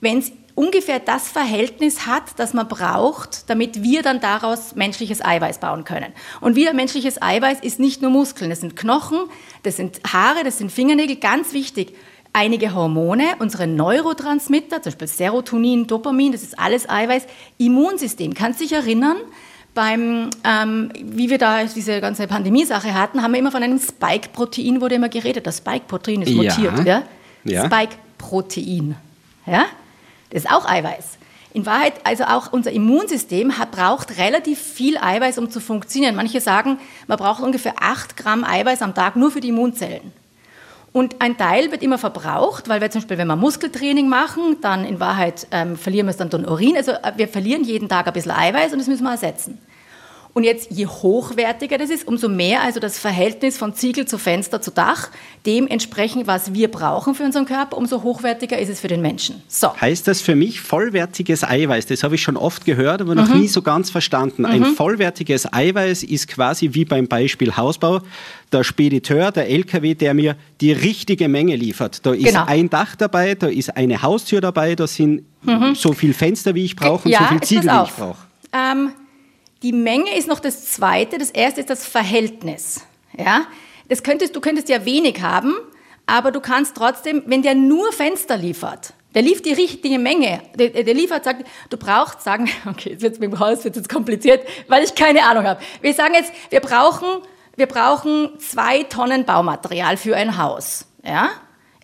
wenn 0.00 0.18
es 0.18 0.30
ungefähr 0.54 1.00
das 1.00 1.28
Verhältnis 1.28 2.06
hat, 2.06 2.22
das 2.36 2.54
man 2.54 2.68
braucht, 2.68 3.50
damit 3.50 3.82
wir 3.82 4.02
dann 4.02 4.20
daraus 4.20 4.74
menschliches 4.74 5.24
Eiweiß 5.24 5.58
bauen 5.58 5.84
können. 5.84 6.12
Und 6.40 6.54
wieder 6.54 6.72
menschliches 6.72 7.20
Eiweiß 7.20 7.60
ist 7.60 7.80
nicht 7.80 8.02
nur 8.02 8.10
Muskeln, 8.10 8.50
das 8.50 8.60
sind 8.60 8.76
Knochen, 8.76 9.18
das 9.62 9.76
sind 9.76 10.00
Haare, 10.12 10.44
das 10.44 10.58
sind 10.58 10.70
Fingernägel, 10.70 11.16
ganz 11.16 11.52
wichtig. 11.52 11.94
Einige 12.32 12.74
Hormone, 12.74 13.24
unsere 13.38 13.66
Neurotransmitter, 13.66 14.82
zum 14.82 14.90
Beispiel 14.90 15.08
Serotonin, 15.08 15.86
Dopamin, 15.86 16.32
das 16.32 16.42
ist 16.42 16.58
alles 16.58 16.88
Eiweiß. 16.88 17.26
Immunsystem, 17.58 18.34
kannst 18.34 18.60
du 18.60 18.64
dich 18.64 18.72
erinnern? 18.72 19.16
Beim, 19.72 20.30
ähm, 20.44 20.90
wie 21.00 21.30
wir 21.30 21.38
da 21.38 21.64
diese 21.64 22.00
ganze 22.00 22.28
Pandemie-Sache 22.28 22.94
hatten, 22.94 23.22
haben 23.22 23.32
wir 23.32 23.40
immer 23.40 23.50
von 23.50 23.62
einem 23.62 23.80
Spike-Protein, 23.80 24.80
wurde 24.80 24.96
immer 24.96 25.08
geredet. 25.08 25.46
Das 25.48 25.58
Spike-Protein 25.58 26.22
ist 26.22 26.32
mutiert. 26.32 26.84
Ja. 26.84 27.02
ja? 27.44 27.66
Spike-Protein. 27.66 28.94
Ja? 29.46 29.66
Das 30.34 30.44
ist 30.44 30.50
auch 30.50 30.68
Eiweiß. 30.68 31.18
In 31.52 31.64
Wahrheit, 31.64 31.94
also 32.02 32.24
auch 32.24 32.52
unser 32.52 32.72
Immunsystem 32.72 33.56
hat, 33.58 33.70
braucht 33.70 34.18
relativ 34.18 34.58
viel 34.60 34.98
Eiweiß, 34.98 35.38
um 35.38 35.48
zu 35.48 35.60
funktionieren. 35.60 36.16
Manche 36.16 36.40
sagen, 36.40 36.80
man 37.06 37.16
braucht 37.16 37.40
ungefähr 37.40 37.74
8 37.78 38.16
Gramm 38.16 38.42
Eiweiß 38.42 38.82
am 38.82 38.96
Tag 38.96 39.14
nur 39.14 39.30
für 39.30 39.38
die 39.38 39.50
Immunzellen. 39.50 40.12
Und 40.92 41.20
ein 41.20 41.36
Teil 41.36 41.70
wird 41.70 41.84
immer 41.84 41.98
verbraucht, 41.98 42.68
weil 42.68 42.80
wir 42.80 42.90
zum 42.90 43.00
Beispiel, 43.00 43.18
wenn 43.18 43.28
wir 43.28 43.36
Muskeltraining 43.36 44.08
machen, 44.08 44.58
dann 44.60 44.84
in 44.84 44.98
Wahrheit 44.98 45.46
ähm, 45.52 45.76
verlieren 45.76 46.06
wir 46.06 46.10
es 46.10 46.16
dann 46.16 46.30
durch 46.30 46.46
Urin. 46.48 46.76
Also 46.76 46.90
äh, 46.90 47.12
wir 47.16 47.28
verlieren 47.28 47.62
jeden 47.62 47.88
Tag 47.88 48.08
ein 48.08 48.12
bisschen 48.12 48.32
Eiweiß 48.32 48.72
und 48.72 48.80
das 48.80 48.88
müssen 48.88 49.04
wir 49.04 49.12
ersetzen. 49.12 49.58
Und 50.34 50.42
jetzt, 50.42 50.72
je 50.72 50.86
hochwertiger 50.86 51.78
das 51.78 51.90
ist, 51.90 52.08
umso 52.08 52.28
mehr 52.28 52.62
also 52.62 52.80
das 52.80 52.98
Verhältnis 52.98 53.56
von 53.56 53.72
Ziegel 53.72 54.04
zu 54.04 54.18
Fenster 54.18 54.60
zu 54.60 54.72
Dach, 54.72 55.10
dementsprechend, 55.46 56.26
was 56.26 56.52
wir 56.52 56.68
brauchen 56.68 57.14
für 57.14 57.22
unseren 57.22 57.44
Körper, 57.44 57.76
umso 57.76 58.02
hochwertiger 58.02 58.58
ist 58.58 58.68
es 58.68 58.80
für 58.80 58.88
den 58.88 59.00
Menschen. 59.00 59.42
So. 59.46 59.80
Heißt 59.80 60.08
das 60.08 60.20
für 60.20 60.34
mich 60.34 60.60
vollwertiges 60.60 61.44
Eiweiß? 61.44 61.86
Das 61.86 62.02
habe 62.02 62.16
ich 62.16 62.22
schon 62.22 62.36
oft 62.36 62.64
gehört, 62.64 63.00
aber 63.00 63.14
noch 63.14 63.28
mhm. 63.28 63.42
nie 63.42 63.48
so 63.48 63.62
ganz 63.62 63.90
verstanden. 63.90 64.42
Mhm. 64.42 64.48
Ein 64.48 64.64
vollwertiges 64.64 65.52
Eiweiß 65.52 66.02
ist 66.02 66.26
quasi 66.26 66.70
wie 66.72 66.84
beim 66.84 67.06
Beispiel 67.06 67.56
Hausbau 67.56 68.00
der 68.50 68.64
Spediteur, 68.64 69.30
der 69.30 69.48
LKW, 69.48 69.94
der 69.94 70.14
mir 70.14 70.36
die 70.60 70.72
richtige 70.72 71.28
Menge 71.28 71.54
liefert. 71.54 72.04
Da 72.04 72.12
ist 72.12 72.24
genau. 72.24 72.44
ein 72.46 72.68
Dach 72.68 72.96
dabei, 72.96 73.36
da 73.36 73.46
ist 73.46 73.76
eine 73.76 74.02
Haustür 74.02 74.40
dabei, 74.40 74.74
da 74.74 74.88
sind 74.88 75.22
mhm. 75.42 75.76
so 75.76 75.92
viele 75.92 76.12
Fenster, 76.14 76.56
wie 76.56 76.64
ich 76.64 76.74
brauche 76.74 77.04
und 77.04 77.12
ja, 77.12 77.20
so 77.20 77.26
viel 77.26 77.40
Ziegel, 77.40 77.70
wie 77.70 77.84
ich 77.84 77.92
brauche. 77.92 78.18
Ähm, 78.52 78.90
die 79.64 79.72
Menge 79.72 80.14
ist 80.14 80.28
noch 80.28 80.40
das 80.40 80.70
Zweite. 80.70 81.16
Das 81.16 81.30
Erste 81.30 81.60
ist 81.60 81.70
das 81.70 81.86
Verhältnis. 81.86 82.82
Ja? 83.16 83.46
Das 83.88 84.02
könntest, 84.02 84.36
du 84.36 84.40
könntest 84.40 84.68
ja 84.68 84.84
wenig 84.84 85.22
haben, 85.22 85.54
aber 86.04 86.30
du 86.30 86.40
kannst 86.40 86.76
trotzdem, 86.76 87.22
wenn 87.26 87.42
der 87.42 87.54
nur 87.54 87.90
Fenster 87.92 88.36
liefert, 88.36 88.92
der 89.14 89.22
liefert 89.22 89.46
die 89.46 89.54
richtige 89.54 89.98
Menge. 89.98 90.42
Der, 90.54 90.68
der 90.68 90.94
liefert, 90.94 91.24
sagt, 91.24 91.46
du 91.70 91.78
brauchst, 91.78 92.20
sagen 92.20 92.46
wir, 92.46 92.52
okay, 92.70 92.90
jetzt 92.90 93.02
wird 93.02 93.14
es 93.14 93.20
mit 93.20 93.32
dem 93.32 93.38
Haus 93.38 93.64
wird 93.64 93.76
jetzt 93.76 93.88
kompliziert, 93.88 94.46
weil 94.68 94.84
ich 94.84 94.94
keine 94.94 95.24
Ahnung 95.24 95.46
habe. 95.46 95.60
Wir 95.80 95.94
sagen 95.94 96.12
jetzt, 96.12 96.32
wir 96.50 96.60
brauchen, 96.60 97.08
wir 97.56 97.66
brauchen 97.66 98.38
zwei 98.40 98.82
Tonnen 98.82 99.24
Baumaterial 99.24 99.96
für 99.96 100.14
ein 100.14 100.36
Haus. 100.36 100.86
Ja? 101.02 101.30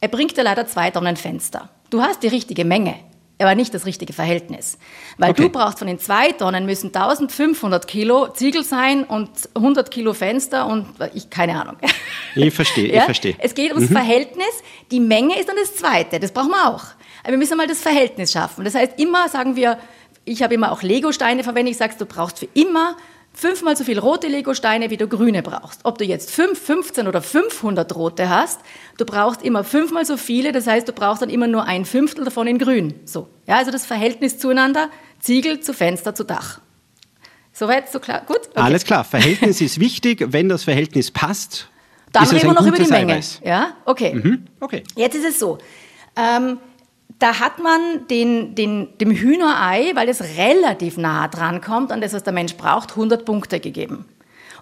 Er 0.03 0.09
bringt 0.09 0.37
dir 0.37 0.43
leider 0.43 0.67
zwei 0.67 0.91
Tonnen 0.91 1.17
Fenster. 1.17 1.71
Du 1.89 2.03
hast 2.03 2.23
die 2.23 2.29
richtige 2.29 2.67
Menge 2.67 2.97
aber 3.41 3.55
nicht 3.55 3.73
das 3.75 3.87
richtige 3.87 4.13
Verhältnis. 4.13 4.79
Weil 5.19 5.31
okay. 5.31 5.43
du 5.43 5.49
brauchst 5.51 5.79
von 5.79 5.89
den 5.89 5.99
zwei 5.99 6.33
Tonnen 6.33 6.67
müssen 6.67 6.89
1500 6.89 7.87
Kilo 7.87 8.29
Ziegel 8.29 8.65
sein 8.65 9.05
und 9.05 9.31
100 9.55 9.91
Kilo 9.91 10.13
Fenster 10.13 10.67
und 10.67 10.87
ich 11.15 11.31
keine 11.31 11.61
Ahnung. 11.61 11.77
Ich 12.37 12.55
verstehe, 12.55 12.93
ja? 12.93 12.99
ich 12.99 13.05
verstehe. 13.05 13.35
Es 13.39 13.55
geht 13.55 13.73
ums 13.73 13.91
mhm. 13.91 13.95
Verhältnis. 13.95 14.63
Die 14.91 15.01
Menge 15.01 15.39
ist 15.39 15.49
dann 15.49 15.57
das 15.57 15.75
Zweite. 15.75 16.21
Das 16.21 16.31
brauchen 16.31 16.51
wir 16.51 16.69
auch. 16.69 16.85
Aber 17.23 17.33
wir 17.33 17.39
müssen 17.39 17.57
mal 17.57 17.67
das 17.67 17.81
Verhältnis 17.81 18.33
schaffen. 18.33 18.65
Das 18.65 18.75
heißt, 18.75 18.99
immer 18.99 19.29
sagen 19.29 19.57
wir, 19.57 19.79
ich 20.25 20.43
habe 20.43 20.55
immer 20.55 20.71
auch 20.73 20.83
Lego-Steine 20.83 21.43
verwendet. 21.43 21.73
Ich 21.73 21.79
sage, 21.79 21.95
du 21.99 22.07
brauchst 22.07 22.39
für 22.39 22.49
immer 22.55 22.97
fünfmal 23.33 23.77
so 23.77 23.85
viel 23.85 23.99
rote 23.99 24.29
Legosteine, 24.29 24.91
wie 24.91 24.97
du 24.97 25.09
grüne 25.09 25.43
brauchst. 25.43 25.81
Ob 25.85 25.99
du 25.99 26.05
jetzt 26.05 26.31
fünf, 26.31 26.59
15 26.61 27.09
oder 27.09 27.23
500 27.23 27.95
rote 27.95 28.29
hast, 28.29 28.61
du 28.99 29.05
brauchst 29.05 29.43
immer 29.43 29.65
fünfmal 29.65 30.05
so 30.05 30.17
viele. 30.17 30.53
Das 30.53 30.67
heißt, 30.67 30.89
du 30.89 30.93
brauchst 30.93 31.23
dann 31.23 31.31
immer 31.31 31.47
nur 31.47 31.65
ein 31.65 31.85
Fünftel 31.85 32.25
davon 32.25 32.47
in 32.47 32.59
grün. 32.59 32.95
So. 33.05 33.29
Ja, 33.47 33.57
also 33.57 33.71
das 33.71 33.87
Verhältnis 33.87 34.39
zueinander, 34.39 34.91
Ziegel 35.21 35.61
zu 35.61 35.73
Fenster 35.73 36.15
zu 36.15 36.25
Dach. 36.25 36.61
Soweit, 37.53 37.91
so 37.91 38.01
klar? 38.01 38.23
Gut? 38.27 38.41
Okay. 38.51 38.61
Alles 38.61 38.85
klar. 38.85 39.05
Verhältnis 39.05 39.61
ist 39.61 39.81
wichtig. 39.81 40.25
Wenn 40.29 40.49
das 40.49 40.65
Verhältnis 40.65 41.11
passt, 41.11 41.69
dann 42.13 42.27
reden 42.29 42.49
wir 42.49 42.55
noch 42.55 42.67
über 42.67 42.79
die 42.79 42.91
Menge. 42.91 43.21
Ja, 43.45 43.75
okay. 43.85 44.15
Mhm. 44.15 44.47
okay. 44.61 44.83
Jetzt 44.97 45.17
ist 45.17 45.25
es 45.25 45.39
so. 45.39 45.59
Ähm, 46.17 46.59
da 47.21 47.39
hat 47.39 47.59
man 47.59 48.07
den, 48.09 48.55
den, 48.55 48.89
dem 48.99 49.11
Hühnerei, 49.13 49.93
weil 49.95 50.09
es 50.09 50.23
relativ 50.39 50.97
nah 50.97 51.29
dran 51.29 51.61
kommt 51.61 51.93
an 51.93 52.01
das, 52.01 52.15
was 52.15 52.25
der 52.25 52.33
Mensch 52.33 52.57
braucht, 52.57 52.91
100 52.91 53.25
Punkte 53.25 53.61
gegeben. 53.61 54.07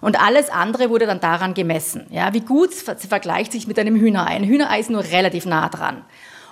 Und 0.01 0.21
alles 0.21 0.49
andere 0.49 0.89
wurde 0.89 1.05
dann 1.05 1.21
daran 1.21 1.53
gemessen. 1.53 2.05
Ja, 2.09 2.33
wie 2.33 2.41
gut 2.41 2.73
vergleicht 2.73 3.53
sich 3.53 3.65
mit 3.65 3.79
einem 3.79 3.95
Hühnerei. 3.95 4.31
Ein 4.31 4.43
Hühnerei 4.43 4.79
ist 4.79 4.89
nur 4.89 5.03
relativ 5.03 5.45
nah 5.45 5.69
dran. 5.69 6.03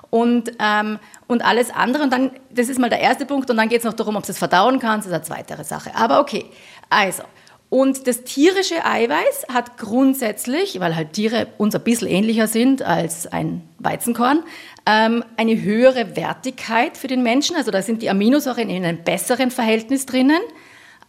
Und, 0.10 0.54
ähm, 0.60 1.00
und 1.28 1.44
alles 1.44 1.72
andere, 1.72 2.04
und 2.04 2.14
dann, 2.14 2.32
das 2.50 2.70
ist 2.70 2.80
mal 2.80 2.90
der 2.90 3.02
erste 3.02 3.26
Punkt, 3.26 3.50
und 3.50 3.58
dann 3.58 3.68
geht 3.68 3.80
es 3.80 3.84
noch 3.84 3.94
darum, 3.94 4.16
ob 4.16 4.28
es 4.28 4.38
verdauen 4.38 4.80
kannst, 4.80 5.08
das 5.08 5.12
ist 5.22 5.32
eine 5.32 5.46
zweite 5.46 5.64
Sache. 5.66 5.92
Aber 5.94 6.22
okay, 6.22 6.46
also, 6.90 7.24
und 7.70 8.08
das 8.08 8.24
tierische 8.24 8.86
Eiweiß 8.86 9.48
hat 9.54 9.78
grundsätzlich, 9.78 10.80
weil 10.80 10.96
halt 10.96 11.14
Tiere 11.14 11.48
uns 11.58 11.76
ein 11.76 11.84
bisschen 11.84 12.08
ähnlicher 12.08 12.48
sind 12.48 12.82
als 12.82 13.28
ein 13.28 13.68
Weizenkorn, 13.80 14.44
ähm, 14.88 15.24
eine 15.36 15.62
höhere 15.62 16.16
Wertigkeit 16.16 16.98
für 16.98 17.08
den 17.08 17.22
Menschen. 17.22 17.58
Also 17.58 17.72
da 17.72 17.82
sind 17.82 18.02
die 18.02 18.10
Aminosäuren 18.10 18.70
in 18.70 18.86
einem 18.86 19.04
besseren 19.04 19.52
Verhältnis 19.52 20.06
drinnen 20.06 20.40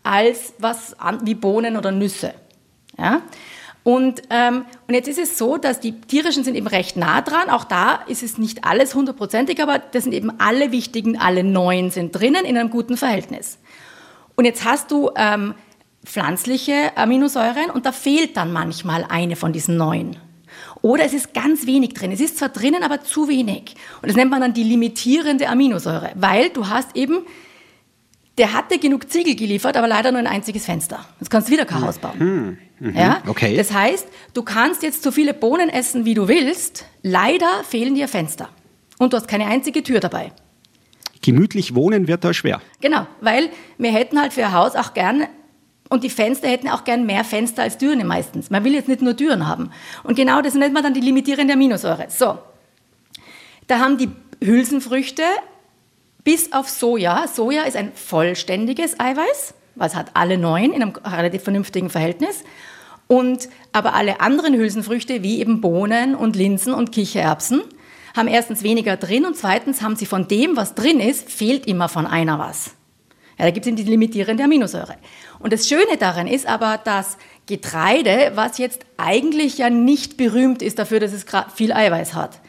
als 0.02 0.54
was 0.58 0.97
wie 1.23 1.35
Bohnen 1.35 1.76
oder 1.76 1.92
Nüsse. 1.92 2.35
Ja? 2.99 3.23
Und, 3.85 4.23
ähm, 4.30 4.64
und 4.87 4.94
jetzt 4.94 5.08
ist 5.08 5.18
es 5.18 5.38
so, 5.38 5.56
dass 5.56 5.80
die 5.80 6.00
tierischen 6.00 6.44
sind 6.44 6.56
eben 6.56 6.66
recht 6.66 6.97
nah 6.97 7.23
dran. 7.23 7.49
Auch 7.50 7.64
da 7.64 8.00
ist 8.08 8.23
es 8.23 8.37
nicht 8.37 8.64
alles 8.64 8.94
hundertprozentig, 8.94 9.62
aber 9.62 9.78
das 9.78 10.04
sind 10.04 10.12
eben 10.12 10.40
alle 10.40 10.73
wichtigen, 10.73 11.18
alle 11.18 11.44
neun 11.44 11.90
sind 11.90 12.12
drinnen 12.12 12.44
in 12.44 12.58
einem 12.58 12.70
guten 12.70 12.97
Verhältnis. 12.97 13.58
Und 14.35 14.44
jetzt 14.44 14.64
hast 14.64 14.90
du 14.90 15.11
ähm, 15.16 15.54
pflanzliche 16.04 16.97
Aminosäuren 16.97 17.70
und 17.70 17.87
da 17.87 17.92
fehlt 17.92 18.37
dann 18.37 18.52
manchmal 18.52 19.06
eine 19.08 19.37
von 19.37 19.52
diesen 19.52 19.76
neun. 19.76 20.16
Oder 20.82 21.04
es 21.04 21.12
ist 21.12 21.35
ganz 21.35 21.66
wenig 21.66 21.94
drin. 21.94 22.12
Es 22.12 22.20
ist 22.20 22.38
zwar 22.38 22.50
drinnen, 22.50 22.82
aber 22.82 23.02
zu 23.02 23.28
wenig. 23.28 23.75
Und 24.00 24.08
das 24.08 24.16
nennt 24.16 24.30
man 24.30 24.40
dann 24.40 24.54
die 24.54 24.62
limitierende 24.62 25.49
Aminosäure, 25.49 26.12
weil 26.14 26.50
du 26.50 26.68
hast 26.68 26.97
eben, 26.97 27.20
der 28.38 28.52
hatte 28.52 28.78
genug 28.78 29.11
Ziegel 29.11 29.35
geliefert, 29.35 29.76
aber 29.76 29.88
leider 29.88 30.12
nur 30.12 30.20
ein 30.20 30.26
einziges 30.26 30.64
Fenster. 30.64 31.04
Jetzt 31.18 31.30
kannst 31.30 31.49
du 31.49 31.52
wieder 31.52 31.64
kein 31.64 31.82
Haus 31.82 31.99
bauen. 31.99 32.18
Mhm. 32.18 32.58
Mhm. 32.90 32.97
Ja? 32.97 33.23
Okay. 33.26 33.56
Das 33.56 33.73
heißt, 33.73 34.06
du 34.35 34.42
kannst 34.42 34.82
jetzt 34.82 35.02
so 35.02 35.11
viele 35.11 35.35
Bohnen 35.35 35.68
essen, 35.68 36.04
wie 36.04 36.14
du 36.14 36.28
willst. 36.28 36.85
Leider 37.02 37.64
fehlen 37.68 37.94
dir 37.94 38.06
Fenster. 38.06 38.49
Und 38.99 39.12
du 39.12 39.16
hast 39.16 39.28
keine 39.28 39.47
einzige 39.47 39.82
Tür 39.82 40.00
dabei. 40.00 40.32
Gemütlich 41.23 41.75
wohnen 41.75 42.06
wird 42.06 42.25
da 42.25 42.32
schwer. 42.32 42.61
Genau, 42.80 43.06
weil 43.20 43.50
wir 43.76 43.90
hätten 43.90 44.20
halt 44.20 44.32
für 44.32 44.47
ein 44.47 44.52
Haus 44.52 44.76
auch 44.76 44.94
gern 44.94 45.26
und 45.88 46.04
die 46.04 46.11
Fenster 46.11 46.49
hätten 46.49 46.68
auch 46.68 46.85
gern 46.85 47.07
mehr 47.07 47.25
Fenster 47.25 47.62
als 47.62 47.78
Türen 47.78 48.07
meistens. 48.07 48.50
Man 48.50 48.64
will 48.64 48.75
jetzt 48.75 48.88
nicht 48.88 49.02
nur 49.02 49.16
Türen 49.16 49.47
haben. 49.47 49.71
Und 50.04 50.16
genau 50.16 50.42
das 50.42 50.54
nennt 50.54 50.75
man 50.75 50.83
dann 50.83 50.95
die 50.95 51.00
limitierende 51.00 51.54
Aminosäure. 51.54 52.07
So, 52.09 52.38
da 53.66 53.78
haben 53.78 53.99
die 53.99 54.11
Hülsenfrüchte 54.45 55.23
bis 56.25 56.52
auf 56.52 56.68
Soja. 56.68 57.26
Soja 57.26 57.62
ist 57.62 57.76
ein 57.76 57.92
vollständiges 57.95 59.00
Eiweiß, 59.00 59.54
es 59.80 59.95
hat 59.95 60.11
alle 60.14 60.38
neun 60.38 60.73
in 60.73 60.83
einem 60.83 60.92
relativ 61.04 61.42
vernünftigen 61.42 61.88
Verhältnis. 61.88 62.45
Und 63.07 63.49
aber 63.73 63.95
alle 63.95 64.21
anderen 64.21 64.54
Hülsenfrüchte, 64.54 65.23
wie 65.23 65.40
eben 65.40 65.61
Bohnen 65.61 66.14
und 66.14 66.37
Linsen 66.37 66.75
und 66.75 66.92
Kichererbsen, 66.92 67.62
haben 68.14 68.28
erstens 68.28 68.62
weniger 68.62 68.97
drin 68.97 69.25
und 69.25 69.37
zweitens 69.37 69.80
haben 69.80 69.97
sie 69.97 70.07
von 70.07 70.28
dem, 70.28 70.57
was 70.57 70.75
drin 70.75 71.00
ist, 71.00 71.30
fehlt 71.30 71.66
immer 71.66 71.88
von 71.88 72.07
einer 72.07 72.38
was. 72.38 72.73
Ja, 73.38 73.45
da 73.45 73.50
gibt 73.50 73.64
es 73.64 73.68
eben 73.68 73.76
die 73.76 73.85
limitierende 73.85 74.45
Aminosäure. 74.45 74.97
Und 75.38 75.52
das 75.52 75.68
Schöne 75.68 75.97
daran 75.99 76.26
ist 76.26 76.47
aber, 76.47 76.78
dass 76.78 77.16
Getreide, 77.47 78.33
was 78.35 78.59
jetzt 78.59 78.85
eigentlich 78.97 79.59
ja 79.59 79.71
nicht 79.71 80.16
berühmt 80.16 80.61
ist 80.61 80.78
dafür, 80.78 81.00
dass 81.00 81.12
es 81.12 81.25
viel 81.54 81.73
Eiweiß 81.73 82.14
hat, 82.14 82.40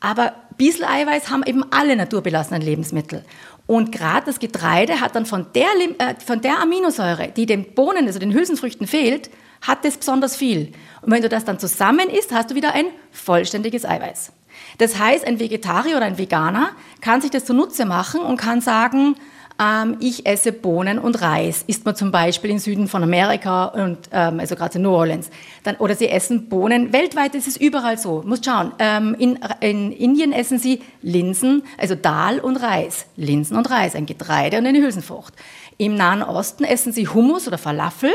aber 0.00 0.34
bisschen 0.56 0.84
Eiweiß 0.84 1.30
haben 1.30 1.42
eben 1.44 1.64
alle 1.70 1.96
naturbelassenen 1.96 2.62
Lebensmittel. 2.62 3.24
Und 3.66 3.92
gerade 3.92 4.26
das 4.26 4.38
Getreide 4.38 5.00
hat 5.00 5.16
dann 5.16 5.26
von 5.26 5.46
der, 5.54 5.68
äh, 5.98 6.14
von 6.24 6.40
der 6.40 6.60
Aminosäure, 6.60 7.32
die 7.36 7.46
den 7.46 7.74
Bohnen, 7.74 8.06
also 8.06 8.18
den 8.18 8.32
Hülsenfrüchten 8.32 8.86
fehlt, 8.86 9.30
hat 9.60 9.84
es 9.84 9.96
besonders 9.96 10.36
viel. 10.36 10.72
Und 11.02 11.10
wenn 11.10 11.22
du 11.22 11.28
das 11.28 11.44
dann 11.44 11.58
zusammen 11.58 12.08
isst, 12.08 12.32
hast 12.32 12.50
du 12.50 12.54
wieder 12.54 12.74
ein 12.74 12.86
vollständiges 13.10 13.84
Eiweiß. 13.84 14.32
Das 14.78 14.98
heißt, 14.98 15.26
ein 15.26 15.40
Vegetarier 15.40 15.96
oder 15.96 16.06
ein 16.06 16.18
Veganer 16.18 16.70
kann 17.00 17.20
sich 17.20 17.30
das 17.30 17.44
zunutze 17.44 17.84
machen 17.84 18.20
und 18.20 18.36
kann 18.36 18.60
sagen, 18.60 19.16
ähm, 19.58 19.96
ich 20.00 20.26
esse 20.26 20.52
Bohnen 20.52 20.98
und 20.98 21.20
Reis, 21.20 21.64
isst 21.66 21.84
man 21.84 21.96
zum 21.96 22.10
Beispiel 22.10 22.50
im 22.50 22.58
Süden 22.58 22.88
von 22.88 23.02
Amerika 23.02 23.66
und 23.66 23.98
ähm, 24.12 24.40
also 24.40 24.54
gerade 24.54 24.76
in 24.76 24.82
New 24.82 24.90
Orleans. 24.90 25.30
Dann, 25.62 25.76
oder 25.76 25.94
sie 25.94 26.08
essen 26.08 26.48
Bohnen. 26.48 26.92
Weltweit 26.92 27.34
ist 27.34 27.48
es 27.48 27.56
überall 27.56 27.98
so. 27.98 28.22
Muss 28.24 28.40
schauen. 28.44 28.72
Ähm, 28.78 29.16
in, 29.18 29.38
in 29.60 29.92
Indien 29.92 30.32
essen 30.32 30.58
sie 30.58 30.82
Linsen, 31.02 31.62
also 31.78 31.94
Dal 31.94 32.38
und 32.40 32.56
Reis. 32.56 33.06
Linsen 33.16 33.56
und 33.56 33.70
Reis, 33.70 33.94
ein 33.94 34.06
Getreide 34.06 34.58
und 34.58 34.66
eine 34.66 34.80
Hülsenfrucht. 34.80 35.34
Im 35.78 35.94
Nahen 35.94 36.22
Osten 36.22 36.64
essen 36.64 36.92
sie 36.92 37.08
Hummus 37.08 37.46
oder 37.46 37.58
Falafel, 37.58 38.12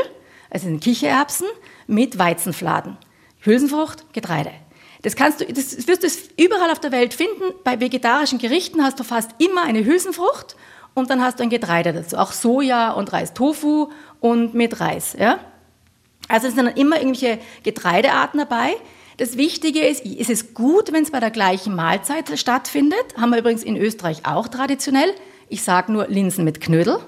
also 0.50 0.68
Kichererbsen 0.78 1.46
mit 1.86 2.18
Weizenfladen. 2.18 2.96
Hülsenfrucht, 3.40 4.12
Getreide. 4.12 4.50
Das 5.02 5.16
kannst 5.16 5.40
du, 5.40 5.46
das 5.46 5.88
wirst 5.88 6.04
du 6.04 6.42
überall 6.42 6.70
auf 6.70 6.78
der 6.78 6.92
Welt 6.92 7.12
finden. 7.12 7.42
Bei 7.64 7.80
vegetarischen 7.80 8.38
Gerichten 8.38 8.84
hast 8.84 9.00
du 9.00 9.04
fast 9.04 9.30
immer 9.38 9.64
eine 9.64 9.84
Hülsenfrucht 9.84 10.56
und 10.94 11.10
dann 11.10 11.22
hast 11.22 11.38
du 11.38 11.42
ein 11.42 11.50
Getreide 11.50 11.92
dazu. 11.92 12.16
Auch 12.16 12.32
Soja 12.32 12.92
und 12.92 13.12
Reis, 13.12 13.34
Tofu 13.34 13.88
und 14.20 14.54
mit 14.54 14.80
Reis. 14.80 15.16
Ja? 15.18 15.38
Also 16.28 16.48
es 16.48 16.54
sind 16.54 16.64
dann 16.64 16.76
immer 16.76 16.96
irgendwelche 16.96 17.38
Getreidearten 17.62 18.38
dabei. 18.38 18.74
Das 19.18 19.36
Wichtige 19.36 19.80
ist, 19.80 20.04
ist 20.04 20.30
es 20.30 20.54
gut, 20.54 20.92
wenn 20.92 21.02
es 21.02 21.10
bei 21.10 21.20
der 21.20 21.30
gleichen 21.30 21.74
Mahlzeit 21.74 22.38
stattfindet. 22.38 23.04
Haben 23.20 23.30
wir 23.30 23.38
übrigens 23.38 23.62
in 23.62 23.76
Österreich 23.76 24.24
auch 24.24 24.48
traditionell. 24.48 25.12
Ich 25.48 25.62
sage 25.62 25.92
nur 25.92 26.08
Linsen 26.08 26.44
mit 26.44 26.60
Knödel, 26.60 26.98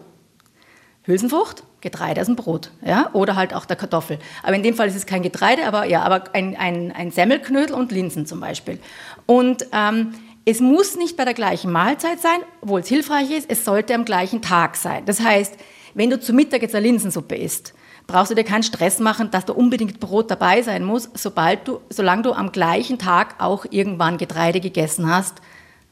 Hülsenfrucht, 1.03 1.65
Getreide 1.81 2.21
aus 2.21 2.27
dem 2.27 2.37
Brot, 2.37 2.71
ja, 2.85 3.11
oder 3.15 3.37
halt 3.37 3.55
auch 3.55 3.65
der 3.65 3.77
Kartoffel. 3.77 4.19
Aber 4.43 4.55
in 4.55 4.63
dem 4.63 4.75
Fall 4.75 4.89
ist 4.89 4.97
es 4.97 5.07
kein 5.07 5.23
Getreide, 5.23 5.67
aber 5.67 5.87
ja, 5.87 6.03
aber 6.03 6.25
ein, 6.35 6.57
ein, 6.57 6.93
ein 6.93 7.11
Semmelknödel 7.11 7.75
und 7.75 7.91
Linsen 7.93 8.27
zum 8.27 8.41
Beispiel. 8.41 8.79
Und 9.27 9.67
ähm, 9.73 10.15
es 10.45 10.61
muss 10.61 10.97
nicht 10.97 11.17
bei 11.17 11.25
der 11.25 11.35
gleichen 11.35 11.73
Mahlzeit 11.73 12.21
sein, 12.21 12.41
obwohl 12.61 12.81
es 12.81 12.89
hilfreich 12.89 13.31
ist, 13.31 13.51
es 13.51 13.65
sollte 13.65 13.95
am 13.95 14.05
gleichen 14.05 14.43
Tag 14.43 14.77
sein. 14.77 15.05
Das 15.07 15.21
heißt, 15.21 15.57
wenn 15.95 16.11
du 16.11 16.21
zu 16.21 16.33
Mittag 16.33 16.63
jetzt 16.63 16.75
eine 16.75 16.87
Linsensuppe 16.87 17.37
isst, 17.37 17.73
brauchst 18.07 18.31
du 18.31 18.35
dir 18.35 18.45
keinen 18.45 18.63
Stress 18.63 18.99
machen, 18.99 19.31
dass 19.31 19.47
da 19.47 19.55
unbedingt 19.55 20.01
Brot 20.01 20.31
dabei 20.31 20.61
sein 20.63 20.85
muss, 20.85 21.09
sobald 21.15 21.67
du, 21.67 21.81
solange 21.89 22.23
du 22.23 22.33
am 22.33 22.53
gleichen 22.53 22.99
Tag 22.99 23.37
auch 23.39 23.65
irgendwann 23.71 24.19
Getreide 24.19 24.61
gegessen 24.61 25.09
hast, 25.09 25.37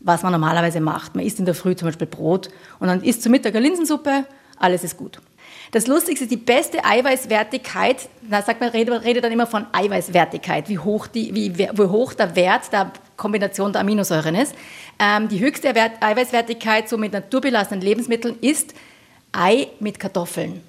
was 0.01 0.23
man 0.23 0.33
normalerweise 0.33 0.81
macht. 0.81 1.15
Man 1.15 1.25
isst 1.25 1.39
in 1.39 1.47
der 1.47 1.55
Früh 1.55 1.75
zum 1.75 1.89
Beispiel 1.89 2.07
Brot 2.07 2.51
und 2.79 2.89
dann 2.89 3.03
isst 3.03 3.23
zu 3.23 3.31
Mittag 3.31 3.55
eine 3.55 3.67
Linsensuppe, 3.67 4.27
alles 4.59 4.85
ist 4.85 4.97
gut. 4.97 5.21
Das 5.73 5.87
Lustigste 5.87 6.25
ist 6.25 6.31
die 6.31 6.37
beste 6.37 6.85
Eiweißwertigkeit. 6.85 8.09
Da 8.29 8.43
sagt 8.43 8.61
man, 8.61 8.69
redet, 8.69 9.03
redet 9.05 9.25
dann 9.25 9.33
immer 9.33 9.47
von 9.47 9.67
Eiweißwertigkeit, 9.73 10.69
wie 10.69 10.79
hoch, 10.79 11.07
die, 11.07 11.35
wie, 11.35 11.59
wie 11.59 11.83
hoch 11.83 12.13
der 12.13 12.37
Wert 12.37 12.71
der 12.73 12.93
Kombination 13.17 13.73
der 13.73 13.81
Aminosäuren 13.81 14.35
ist. 14.35 14.55
Ähm, 14.99 15.29
die 15.29 15.41
höchste 15.41 15.75
Wert, 15.75 15.93
Eiweißwertigkeit 16.01 16.91
so 16.91 16.99
mit 16.99 17.15
naturbelassenen 17.15 17.81
Lebensmitteln 17.81 18.37
ist 18.43 18.75
Ei 19.33 19.69
mit 19.81 19.99
Kartoffeln. 19.99 20.61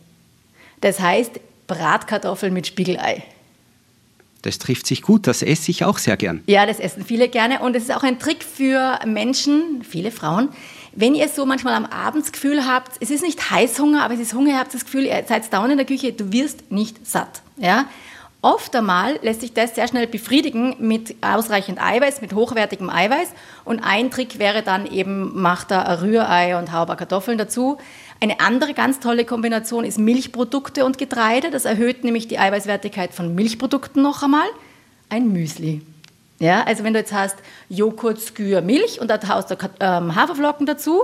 Das 0.79 1.01
heißt 1.01 1.37
Bratkartoffeln 1.67 2.53
mit 2.53 2.65
Spiegelei. 2.65 3.23
Das 4.43 4.57
trifft 4.57 4.87
sich 4.87 5.01
gut, 5.01 5.27
das 5.27 5.41
esse 5.41 5.71
ich 5.71 5.83
auch 5.83 5.97
sehr 5.97 6.15
gern. 6.15 6.43
Ja, 6.47 6.65
das 6.65 6.79
essen 6.79 7.03
viele 7.03 7.27
gerne 7.27 7.59
und 7.59 7.75
es 7.75 7.83
ist 7.83 7.95
auch 7.95 8.03
ein 8.03 8.19
Trick 8.19 8.43
für 8.43 8.99
Menschen, 9.05 9.83
viele 9.83 10.11
Frauen, 10.11 10.49
wenn 10.95 11.15
ihr 11.15 11.27
so 11.27 11.45
manchmal 11.45 11.73
am 11.73 11.85
Abendsgefühl 11.85 12.65
habt, 12.65 12.97
es 12.99 13.09
ist 13.09 13.23
nicht 13.23 13.49
Heißhunger, 13.49 14.03
aber 14.03 14.13
es 14.13 14.19
ist 14.19 14.33
Hunger, 14.33 14.51
ihr 14.51 14.59
habt 14.59 14.73
das 14.73 14.85
Gefühl, 14.85 15.05
ihr 15.05 15.23
seid 15.27 15.51
down 15.51 15.71
in 15.71 15.77
der 15.77 15.85
Küche, 15.85 16.13
du 16.13 16.31
wirst 16.31 16.71
nicht 16.71 17.05
satt. 17.07 17.41
Ja? 17.57 17.85
Oft 18.41 18.75
einmal 18.75 19.19
lässt 19.21 19.39
sich 19.39 19.53
das 19.53 19.73
sehr 19.73 19.87
schnell 19.87 20.05
befriedigen 20.05 20.75
mit 20.79 21.15
ausreichend 21.21 21.81
Eiweiß, 21.81 22.19
mit 22.19 22.33
hochwertigem 22.33 22.89
Eiweiß. 22.89 23.29
Und 23.63 23.79
ein 23.79 24.11
Trick 24.11 24.37
wäre 24.37 24.63
dann 24.63 24.85
eben, 24.85 25.41
macht 25.41 25.71
da 25.71 25.83
ein 25.83 25.99
Rührei 25.99 26.59
und 26.59 26.73
hau 26.73 26.85
Kartoffeln 26.85 27.37
dazu. 27.37 27.77
Eine 28.19 28.41
andere 28.41 28.73
ganz 28.73 28.99
tolle 28.99 29.23
Kombination 29.23 29.85
ist 29.85 29.97
Milchprodukte 29.97 30.83
und 30.83 30.97
Getreide. 30.97 31.51
Das 31.51 31.63
erhöht 31.63 32.03
nämlich 32.03 32.27
die 32.27 32.37
Eiweißwertigkeit 32.37 33.13
von 33.13 33.33
Milchprodukten 33.33 34.03
noch 34.03 34.23
einmal. 34.23 34.47
Ein 35.07 35.31
Müsli. 35.31 35.81
Ja, 36.39 36.63
also 36.63 36.83
wenn 36.83 36.93
du 36.93 36.99
jetzt 36.99 37.13
hast 37.13 37.37
Joghurt, 37.69 38.19
Skür, 38.19 38.61
Milch 38.61 38.99
und 38.99 39.09
da 39.09 39.19
haust 39.27 39.51
du 39.51 39.55
ähm, 39.79 40.15
Haferflocken 40.15 40.65
dazu, 40.65 41.03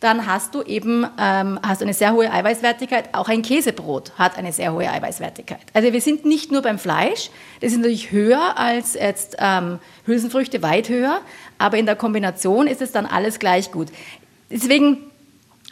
dann 0.00 0.26
hast 0.26 0.54
du 0.54 0.62
eben 0.62 1.06
ähm, 1.18 1.60
hast 1.62 1.82
eine 1.82 1.92
sehr 1.92 2.14
hohe 2.14 2.32
Eiweißwertigkeit. 2.32 3.10
Auch 3.12 3.28
ein 3.28 3.42
Käsebrot 3.42 4.12
hat 4.16 4.38
eine 4.38 4.52
sehr 4.52 4.72
hohe 4.72 4.90
Eiweißwertigkeit. 4.90 5.60
Also 5.74 5.92
wir 5.92 6.00
sind 6.00 6.24
nicht 6.24 6.50
nur 6.50 6.62
beim 6.62 6.78
Fleisch, 6.78 7.30
das 7.60 7.72
ist 7.72 7.78
natürlich 7.78 8.10
höher 8.10 8.56
als 8.56 8.94
jetzt 8.94 9.36
ähm, 9.38 9.78
Hülsenfrüchte, 10.06 10.62
weit 10.62 10.88
höher, 10.88 11.20
aber 11.58 11.76
in 11.76 11.84
der 11.84 11.96
Kombination 11.96 12.66
ist 12.66 12.80
es 12.80 12.92
dann 12.92 13.04
alles 13.04 13.38
gleich 13.38 13.70
gut. 13.70 13.88
Deswegen, 14.48 15.10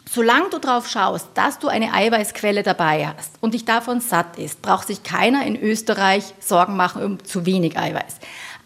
solange 0.07 0.51
du 0.51 0.59
darauf 0.59 0.87
schaust, 0.87 1.29
dass 1.33 1.57
du 1.57 1.67
eine 1.67 1.93
Eiweißquelle 1.93 2.61
dabei 2.61 3.07
hast 3.07 3.33
und 3.41 3.55
dich 3.55 3.65
davon 3.65 3.99
satt 3.99 4.37
ist, 4.37 4.61
braucht 4.61 4.87
sich 4.87 5.01
keiner 5.01 5.43
in 5.43 5.59
Österreich 5.59 6.35
Sorgen 6.39 6.77
machen 6.77 7.03
um 7.03 7.23
zu 7.23 7.47
wenig 7.47 7.79
Eiweiß. 7.79 8.19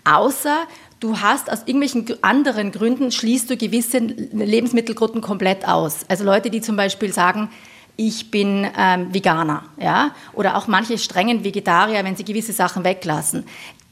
Außer 0.05 0.63
du 0.99 1.19
hast 1.19 1.51
aus 1.51 1.59
irgendwelchen 1.65 2.05
anderen 2.23 2.71
Gründen, 2.71 3.11
schließt 3.11 3.49
du 3.49 3.57
gewisse 3.57 3.99
Lebensmittelgruppen 3.99 5.21
komplett 5.21 5.67
aus. 5.67 5.99
Also 6.07 6.23
Leute, 6.23 6.49
die 6.49 6.61
zum 6.61 6.75
Beispiel 6.75 7.13
sagen, 7.13 7.49
ich 7.95 8.31
bin 8.31 8.67
ähm, 8.77 9.13
Veganer, 9.13 9.65
ja, 9.79 10.15
oder 10.33 10.57
auch 10.57 10.67
manche 10.67 10.97
strengen 10.97 11.43
Vegetarier, 11.43 12.03
wenn 12.03 12.15
sie 12.15 12.23
gewisse 12.23 12.51
Sachen 12.51 12.83
weglassen. 12.83 13.45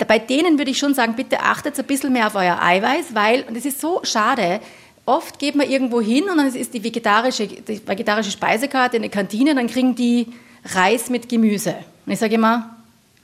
Bei 0.08 0.18
denen 0.18 0.58
würde 0.58 0.72
ich 0.72 0.80
schon 0.80 0.96
sagen, 0.96 1.16
bitte 1.16 1.42
achtet 1.42 1.78
ein 1.78 1.86
bisschen 1.86 2.12
mehr 2.12 2.28
auf 2.28 2.36
euer 2.36 2.60
Eiweiß, 2.60 3.14
weil, 3.14 3.44
und 3.44 3.56
es 3.56 3.66
ist 3.66 3.80
so 3.80 4.02
schade, 4.04 4.60
oft 5.06 5.38
geht 5.38 5.56
man 5.56 5.70
irgendwo 5.70 6.02
hin 6.02 6.24
und 6.30 6.38
dann 6.38 6.48
ist 6.48 6.74
die 6.74 6.84
vegetarische, 6.84 7.46
die 7.46 7.88
vegetarische 7.88 8.32
Speisekarte 8.32 8.96
in 8.96 9.04
der 9.04 9.12
Kantine, 9.12 9.54
dann 9.54 9.68
kriegen 9.68 9.94
die 9.94 10.28
Reis 10.66 11.10
mit 11.12 11.30
Gemüse. 11.30 11.76
Und 12.06 12.14
ich 12.14 12.20
sage 12.20 12.36
immer, 12.36 12.78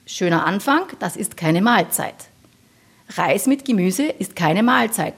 schöner 0.06 0.46
Anfang, 0.46 0.84
das 1.00 1.15
ist 1.15 1.38
keine 1.38 1.62
Mahlzeit. 1.62 2.26
Reis 3.15 3.47
mit 3.47 3.65
Gemüse 3.65 4.03
ist 4.03 4.35
keine 4.35 4.63
Mahlzeit. 4.63 5.15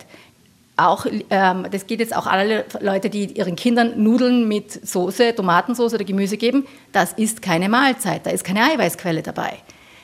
Auch, 0.77 1.05
ähm, 1.29 1.65
das 1.71 1.87
geht 1.87 1.99
jetzt 1.99 2.15
auch 2.15 2.25
alle 2.25 2.65
Leute, 2.79 3.09
die 3.09 3.25
ihren 3.37 3.55
Kindern 3.57 4.01
Nudeln 4.01 4.47
mit 4.47 4.87
Soße, 4.87 5.35
Tomatensauce 5.35 5.93
oder 5.93 6.05
Gemüse 6.05 6.37
geben. 6.37 6.65
Das 6.93 7.11
ist 7.13 7.41
keine 7.41 7.67
Mahlzeit, 7.67 8.25
da 8.25 8.29
ist 8.29 8.45
keine 8.45 8.63
Eiweißquelle 8.63 9.21
dabei. 9.21 9.57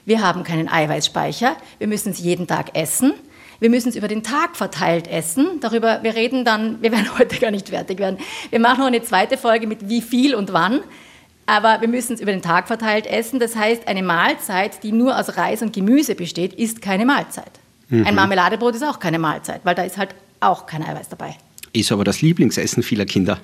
Wir 0.03 0.21
haben 0.21 0.43
keinen 0.43 0.67
Eiweißspeicher, 0.67 1.55
wir 1.77 1.87
müssen 1.87 2.11
es 2.11 2.19
jeden 2.19 2.47
Tag 2.47 2.77
essen. 2.77 3.13
Wir 3.59 3.69
müssen 3.69 3.87
es 3.87 3.95
über 3.95 4.09
den 4.09 4.21
Tag 4.21 4.57
verteilt 4.57 5.07
essen. 5.07 5.61
Darüber, 5.61 6.03
wir 6.03 6.13
reden 6.13 6.43
dann, 6.43 6.81
wir 6.81 6.91
werden 6.91 7.09
heute 7.17 7.37
gar 7.37 7.51
nicht 7.51 7.69
fertig 7.69 7.99
werden. 7.99 8.17
Wir 8.49 8.59
machen 8.59 8.79
noch 8.79 8.87
eine 8.87 9.01
zweite 9.01 9.37
Folge 9.37 9.65
mit 9.65 9.87
wie 9.87 10.01
viel 10.01 10.35
und 10.35 10.51
wann. 10.51 10.81
Aber 11.45 11.79
wir 11.79 11.87
müssen 11.87 12.15
es 12.15 12.21
über 12.21 12.31
den 12.31 12.41
Tag 12.41 12.67
verteilt 12.67 13.07
essen. 13.07 13.39
Das 13.39 13.55
heißt, 13.55 13.87
eine 13.87 14.03
Mahlzeit, 14.03 14.83
die 14.83 14.91
nur 14.91 15.17
aus 15.17 15.37
Reis 15.37 15.61
und 15.61 15.73
Gemüse 15.73 16.15
besteht, 16.15 16.53
ist 16.53 16.81
keine 16.81 17.05
Mahlzeit. 17.05 17.51
Mhm. 17.89 18.05
Ein 18.05 18.15
Marmeladebrot 18.15 18.75
ist 18.75 18.83
auch 18.83 18.99
keine 18.99 19.19
Mahlzeit, 19.19 19.61
weil 19.63 19.75
da 19.75 19.83
ist 19.83 19.97
halt 19.97 20.15
auch 20.39 20.65
kein 20.65 20.83
Eiweiß 20.83 21.09
dabei. 21.09 21.35
Ist 21.73 21.91
aber 21.91 22.03
das 22.03 22.21
Lieblingsessen 22.21 22.83
vieler 22.83 23.05
Kinder. 23.05 23.39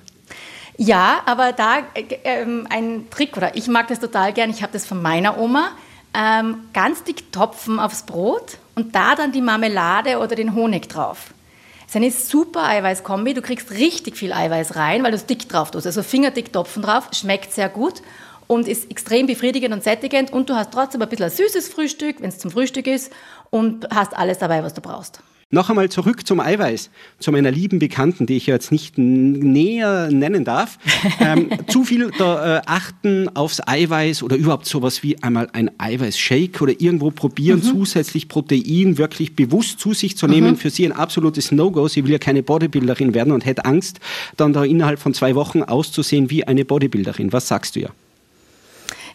Ja, 0.77 1.21
aber 1.25 1.51
da 1.51 1.79
äh, 1.93 2.05
ähm, 2.23 2.67
ein 2.69 3.09
Trick, 3.09 3.37
oder 3.37 3.55
ich 3.55 3.67
mag 3.67 3.87
das 3.87 3.99
total 3.99 4.33
gern, 4.33 4.49
ich 4.49 4.63
habe 4.63 4.73
das 4.73 4.85
von 4.85 5.01
meiner 5.01 5.37
Oma, 5.37 5.71
ähm, 6.13 6.57
ganz 6.73 7.03
dick 7.03 7.31
Topfen 7.31 7.79
aufs 7.79 8.03
Brot 8.03 8.57
und 8.75 8.95
da 8.95 9.15
dann 9.15 9.31
die 9.31 9.41
Marmelade 9.41 10.17
oder 10.17 10.35
den 10.35 10.55
Honig 10.55 10.89
drauf. 10.89 11.33
Das 11.81 11.91
ist 11.91 11.95
eine 11.95 12.11
super 12.11 12.63
Eiweißkombi, 12.63 13.33
du 13.33 13.41
kriegst 13.41 13.71
richtig 13.71 14.17
viel 14.17 14.33
Eiweiß 14.33 14.75
rein, 14.75 15.03
weil 15.03 15.11
du 15.11 15.17
es 15.17 15.25
dick 15.25 15.47
drauf 15.49 15.71
tust, 15.71 15.85
also 15.85 16.03
fingerdick 16.03 16.53
Topfen 16.53 16.81
drauf, 16.81 17.09
schmeckt 17.13 17.53
sehr 17.53 17.69
gut 17.69 18.01
und 18.47 18.67
ist 18.67 18.89
extrem 18.89 19.27
befriedigend 19.27 19.73
und 19.73 19.83
sättigend 19.83 20.31
und 20.31 20.49
du 20.49 20.55
hast 20.55 20.71
trotzdem 20.71 21.01
ein 21.01 21.09
bisschen 21.09 21.25
ein 21.25 21.31
süßes 21.31 21.69
Frühstück, 21.69 22.21
wenn 22.21 22.29
es 22.29 22.39
zum 22.39 22.51
Frühstück 22.51 22.87
ist 22.87 23.11
und 23.51 23.87
hast 23.93 24.17
alles 24.17 24.39
dabei, 24.39 24.63
was 24.63 24.73
du 24.73 24.81
brauchst. 24.81 25.21
Noch 25.53 25.69
einmal 25.69 25.89
zurück 25.89 26.25
zum 26.25 26.39
Eiweiß, 26.39 26.89
zu 27.19 27.31
meiner 27.33 27.51
lieben 27.51 27.77
Bekannten, 27.77 28.25
die 28.25 28.37
ich 28.37 28.47
jetzt 28.47 28.71
nicht 28.71 28.97
näher 28.97 30.09
nennen 30.09 30.43
darf. 30.43 30.79
Ähm, 31.19 31.49
zu 31.67 31.83
viel 31.83 32.09
da, 32.17 32.57
äh, 32.57 32.61
achten 32.65 33.29
aufs 33.35 33.59
Eiweiß 33.65 34.23
oder 34.23 34.35
überhaupt 34.35 34.65
sowas 34.65 35.03
wie 35.03 35.21
einmal 35.21 35.49
ein 35.53 35.69
Eiweißshake 35.77 36.61
oder 36.61 36.73
irgendwo 36.79 37.11
probieren, 37.11 37.59
mhm. 37.59 37.63
zusätzlich 37.63 38.27
Protein 38.27 38.97
wirklich 38.97 39.35
bewusst 39.35 39.79
zu 39.79 39.93
sich 39.93 40.17
zu 40.17 40.27
nehmen. 40.27 40.51
Mhm. 40.51 40.57
Für 40.57 40.69
sie 40.69 40.85
ein 40.85 40.93
absolutes 40.93 41.51
No-Go. 41.51 41.87
Sie 41.87 42.03
will 42.03 42.11
ja 42.11 42.17
keine 42.17 42.43
Bodybuilderin 42.43 43.13
werden 43.13 43.33
und 43.33 43.45
hätte 43.45 43.65
Angst, 43.65 43.99
dann 44.37 44.53
da 44.53 44.63
innerhalb 44.63 44.99
von 44.99 45.13
zwei 45.13 45.35
Wochen 45.35 45.61
auszusehen 45.63 46.29
wie 46.29 46.43
eine 46.45 46.65
Bodybuilderin. 46.65 47.33
Was 47.33 47.47
sagst 47.47 47.75
du 47.75 47.81
ja? 47.81 47.89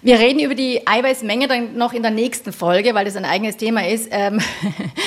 Wir 0.07 0.21
reden 0.21 0.39
über 0.39 0.55
die 0.55 0.87
Eiweißmenge 0.87 1.49
dann 1.49 1.77
noch 1.77 1.93
in 1.93 2.03
der 2.03 2.13
nächsten 2.13 2.53
Folge, 2.53 2.95
weil 2.95 3.05
das 3.05 3.17
ein 3.17 3.25
eigenes 3.25 3.57
Thema 3.57 3.89
ist. 3.89 4.07
Ähm, 4.13 4.41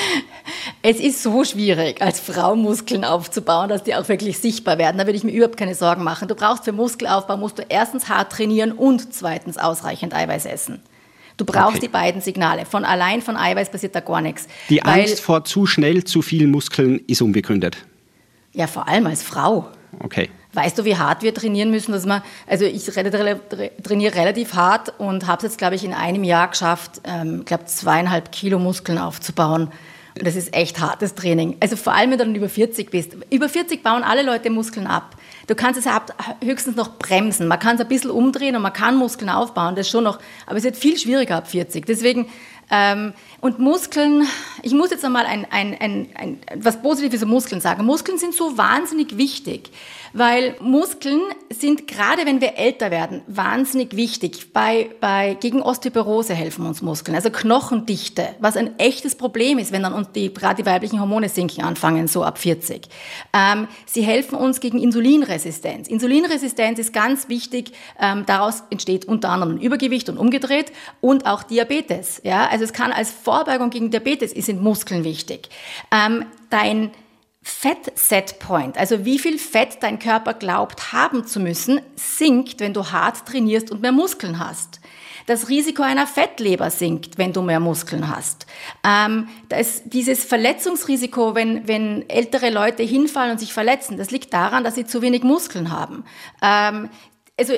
es 0.82 1.00
ist 1.00 1.22
so 1.22 1.42
schwierig, 1.42 2.02
als 2.02 2.20
Frau 2.20 2.54
Muskeln 2.54 3.06
aufzubauen, 3.06 3.70
dass 3.70 3.82
die 3.82 3.94
auch 3.94 4.06
wirklich 4.10 4.36
sichtbar 4.36 4.76
werden. 4.76 4.98
Da 4.98 5.06
würde 5.06 5.16
ich 5.16 5.24
mir 5.24 5.32
überhaupt 5.32 5.56
keine 5.56 5.74
Sorgen 5.74 6.04
machen. 6.04 6.28
Du 6.28 6.34
brauchst 6.34 6.66
für 6.66 6.72
Muskelaufbau, 6.72 7.38
musst 7.38 7.58
du 7.58 7.62
erstens 7.66 8.10
hart 8.10 8.30
trainieren 8.30 8.72
und 8.72 9.14
zweitens 9.14 9.56
ausreichend 9.56 10.12
Eiweiß 10.14 10.44
essen. 10.44 10.82
Du 11.38 11.46
brauchst 11.46 11.76
okay. 11.76 11.86
die 11.86 11.88
beiden 11.88 12.20
Signale. 12.20 12.66
Von 12.66 12.84
allein 12.84 13.22
von 13.22 13.38
Eiweiß 13.38 13.70
passiert 13.70 13.94
da 13.94 14.00
gar 14.00 14.20
nichts. 14.20 14.48
Die 14.68 14.82
Angst 14.82 15.22
vor 15.22 15.44
zu 15.44 15.64
schnell 15.64 16.04
zu 16.04 16.20
vielen 16.20 16.50
Muskeln 16.50 17.00
ist 17.06 17.22
unbegründet. 17.22 17.78
Ja, 18.52 18.66
vor 18.66 18.86
allem 18.86 19.06
als 19.06 19.22
Frau. 19.22 19.70
Okay. 19.98 20.28
Weißt 20.52 20.78
du, 20.78 20.84
wie 20.84 20.96
hart 20.96 21.22
wir 21.22 21.32
trainieren 21.32 21.70
müssen, 21.70 21.92
dass 21.92 22.06
man, 22.06 22.22
also 22.46 22.64
ich 22.64 22.84
trainiere 22.84 24.14
relativ 24.14 24.54
hart 24.54 24.92
und 24.98 25.26
habe 25.28 25.36
es 25.38 25.42
jetzt, 25.44 25.58
glaube 25.58 25.76
ich, 25.76 25.84
in 25.84 25.94
einem 25.94 26.24
Jahr 26.24 26.48
geschafft, 26.48 27.00
ähm, 27.04 27.44
glaube 27.44 27.66
zweieinhalb 27.66 28.32
Kilo 28.32 28.58
Muskeln 28.58 28.98
aufzubauen. 28.98 29.70
Und 30.18 30.26
das 30.26 30.34
ist 30.34 30.52
echt 30.52 30.80
hartes 30.80 31.14
Training. 31.14 31.56
Also 31.60 31.76
vor 31.76 31.94
allem, 31.94 32.10
wenn 32.10 32.18
du 32.18 32.24
dann 32.24 32.34
über 32.34 32.48
40 32.48 32.90
bist. 32.90 33.16
Über 33.30 33.48
40 33.48 33.84
bauen 33.84 34.02
alle 34.02 34.22
Leute 34.22 34.50
Muskeln 34.50 34.88
ab. 34.88 35.14
Du 35.46 35.54
kannst 35.54 35.78
es 35.78 35.90
höchstens 36.44 36.74
noch 36.74 36.98
bremsen. 36.98 37.46
Man 37.46 37.60
kann 37.60 37.76
es 37.76 37.80
ein 37.80 37.88
bisschen 37.88 38.10
umdrehen 38.10 38.56
und 38.56 38.62
man 38.62 38.72
kann 38.72 38.96
Muskeln 38.96 39.30
aufbauen, 39.30 39.76
das 39.76 39.88
schon 39.88 40.04
noch. 40.04 40.18
Aber 40.46 40.56
es 40.56 40.64
wird 40.64 40.76
viel 40.76 40.98
schwieriger 40.98 41.36
ab 41.36 41.48
40. 41.48 41.86
Deswegen 41.86 42.26
ähm, 42.70 43.14
und 43.40 43.58
Muskeln, 43.58 44.26
ich 44.62 44.72
muss 44.72 44.90
jetzt 44.90 45.04
einmal 45.04 45.26
ein, 45.26 45.46
ein, 45.50 45.76
ein, 45.80 46.08
ein, 46.14 46.38
was 46.56 46.80
Positives 46.82 47.22
über 47.22 47.30
Muskeln 47.30 47.60
sagen. 47.60 47.84
Muskeln 47.84 48.18
sind 48.18 48.34
so 48.34 48.56
wahnsinnig 48.56 49.16
wichtig, 49.16 49.70
weil 50.12 50.56
Muskeln 50.60 51.20
sind, 51.50 51.86
gerade 51.86 52.26
wenn 52.26 52.40
wir 52.40 52.56
älter 52.56 52.90
werden, 52.90 53.22
wahnsinnig 53.26 53.96
wichtig. 53.96 54.52
Bei, 54.52 54.90
bei, 55.00 55.36
gegen 55.40 55.62
Osteoporose 55.62 56.34
helfen 56.34 56.66
uns 56.66 56.82
Muskeln, 56.82 57.14
also 57.14 57.30
Knochendichte, 57.30 58.28
was 58.40 58.56
ein 58.56 58.78
echtes 58.78 59.14
Problem 59.14 59.58
ist, 59.58 59.72
wenn 59.72 59.82
dann 59.82 59.92
uns 59.92 60.12
die, 60.12 60.32
gerade 60.32 60.62
die 60.62 60.66
weiblichen 60.66 61.00
Hormone 61.00 61.28
sinken 61.28 61.62
anfangen, 61.62 62.08
so 62.08 62.24
ab 62.24 62.38
40. 62.38 62.88
Ähm, 63.32 63.68
sie 63.86 64.02
helfen 64.02 64.36
uns 64.36 64.60
gegen 64.60 64.78
Insulinresistenz. 64.78 65.88
Insulinresistenz 65.88 66.78
ist 66.78 66.92
ganz 66.92 67.28
wichtig, 67.28 67.72
ähm, 68.00 68.24
daraus 68.26 68.64
entsteht 68.70 69.04
unter 69.06 69.30
anderem 69.30 69.58
Übergewicht 69.58 70.08
und 70.08 70.18
umgedreht 70.18 70.72
und 71.00 71.26
auch 71.26 71.42
Diabetes. 71.42 72.20
Ja? 72.24 72.48
Also 72.48 72.64
es 72.64 72.72
kann 72.72 72.92
als 72.92 73.10
Vorbeugung 73.10 73.70
gegen 73.70 73.90
Diabetes 73.90 74.32
sind 74.50 74.62
Muskeln 74.62 75.04
wichtig. 75.04 75.48
Ähm, 75.92 76.26
dein 76.50 76.90
Fett 77.42 77.92
Set 77.94 78.38
Point, 78.38 78.76
also 78.76 79.04
wie 79.04 79.18
viel 79.18 79.38
Fett 79.38 79.78
dein 79.80 79.98
Körper 79.98 80.34
glaubt 80.34 80.92
haben 80.92 81.26
zu 81.26 81.40
müssen, 81.40 81.80
sinkt, 81.96 82.60
wenn 82.60 82.74
du 82.74 82.90
hart 82.90 83.26
trainierst 83.26 83.70
und 83.70 83.80
mehr 83.80 83.92
Muskeln 83.92 84.38
hast. 84.38 84.80
Das 85.26 85.48
Risiko 85.48 85.82
einer 85.82 86.06
Fettleber 86.06 86.70
sinkt, 86.70 87.16
wenn 87.16 87.32
du 87.32 87.40
mehr 87.40 87.60
Muskeln 87.60 88.14
hast. 88.14 88.46
Ähm, 88.84 89.28
das, 89.48 89.82
dieses 89.84 90.24
Verletzungsrisiko, 90.24 91.34
wenn, 91.34 91.68
wenn 91.68 92.08
ältere 92.08 92.50
Leute 92.50 92.82
hinfallen 92.82 93.32
und 93.32 93.38
sich 93.38 93.52
verletzen, 93.52 93.96
das 93.96 94.10
liegt 94.10 94.34
daran, 94.34 94.64
dass 94.64 94.74
sie 94.74 94.86
zu 94.86 95.00
wenig 95.00 95.22
Muskeln 95.22 95.70
haben. 95.70 96.04
Ähm, 96.42 96.90
also 97.40 97.54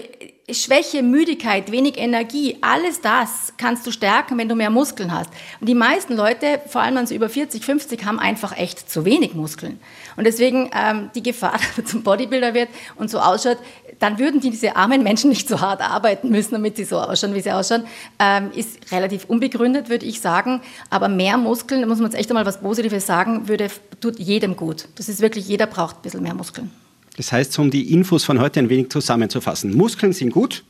Schwäche, 0.51 1.03
Müdigkeit, 1.03 1.73
wenig 1.73 1.99
Energie, 1.99 2.57
alles 2.61 3.01
das 3.01 3.53
kannst 3.57 3.87
du 3.87 3.90
stärken, 3.90 4.38
wenn 4.38 4.49
du 4.49 4.55
mehr 4.55 4.71
Muskeln 4.71 5.12
hast. 5.12 5.31
Und 5.61 5.68
die 5.68 5.75
meisten 5.75 6.14
Leute, 6.14 6.61
vor 6.68 6.83
allem 6.83 7.05
so 7.05 7.14
über 7.14 7.29
40, 7.29 7.64
50, 7.64 8.05
haben 8.05 8.18
einfach 8.18 8.57
echt 8.57 8.88
zu 8.88 9.05
wenig 9.05 9.35
Muskeln. 9.35 9.81
Und 10.16 10.25
deswegen 10.25 10.71
ähm, 10.73 11.11
die 11.14 11.23
Gefahr, 11.23 11.53
dass 11.59 11.77
man 11.77 11.87
zum 11.87 12.03
Bodybuilder 12.03 12.55
wird 12.55 12.68
und 12.97 13.11
so 13.11 13.18
ausschaut, 13.18 13.59
dann 13.99 14.18
würden 14.18 14.40
die, 14.40 14.51
diese 14.51 14.77
armen 14.77 15.03
Menschen 15.03 15.31
nicht 15.31 15.49
so 15.49 15.61
hart 15.61 15.81
arbeiten 15.81 16.31
müssen, 16.31 16.53
damit 16.53 16.77
sie 16.77 16.85
so 16.85 16.99
ausschauen, 16.99 17.35
wie 17.35 17.40
sie 17.40 17.53
ausschauen, 17.53 17.85
ähm, 18.21 18.53
ist 18.55 18.92
relativ 18.92 19.25
unbegründet, 19.27 19.88
würde 19.88 20.07
ich 20.07 20.21
sagen. 20.21 20.61
Aber 20.90 21.09
mehr 21.09 21.38
Muskeln, 21.38 21.81
da 21.81 21.87
muss 21.88 21.99
man 21.99 22.11
jetzt 22.11 22.18
echt 22.18 22.31
einmal 22.31 22.47
was 22.47 22.61
Positives 22.61 23.07
sagen, 23.07 23.49
würde, 23.49 23.68
tut 24.01 24.18
jedem 24.21 24.55
gut. 24.57 24.88
Das 24.95 25.09
ist 25.09 25.21
wirklich, 25.21 25.49
jeder 25.49 25.66
braucht 25.66 25.97
ein 25.97 26.03
bisschen 26.03 26.23
mehr 26.23 26.35
Muskeln. 26.35 26.71
Das 27.16 27.33
heißt, 27.33 27.59
um 27.59 27.70
die 27.70 27.92
Infos 27.92 28.25
von 28.25 28.40
heute 28.40 28.61
ein 28.61 28.68
wenig 28.68 28.90
zusammenzufassen. 28.90 29.77
Muskeln 29.77 30.12
sind 30.12 30.31
gut. 30.31 30.64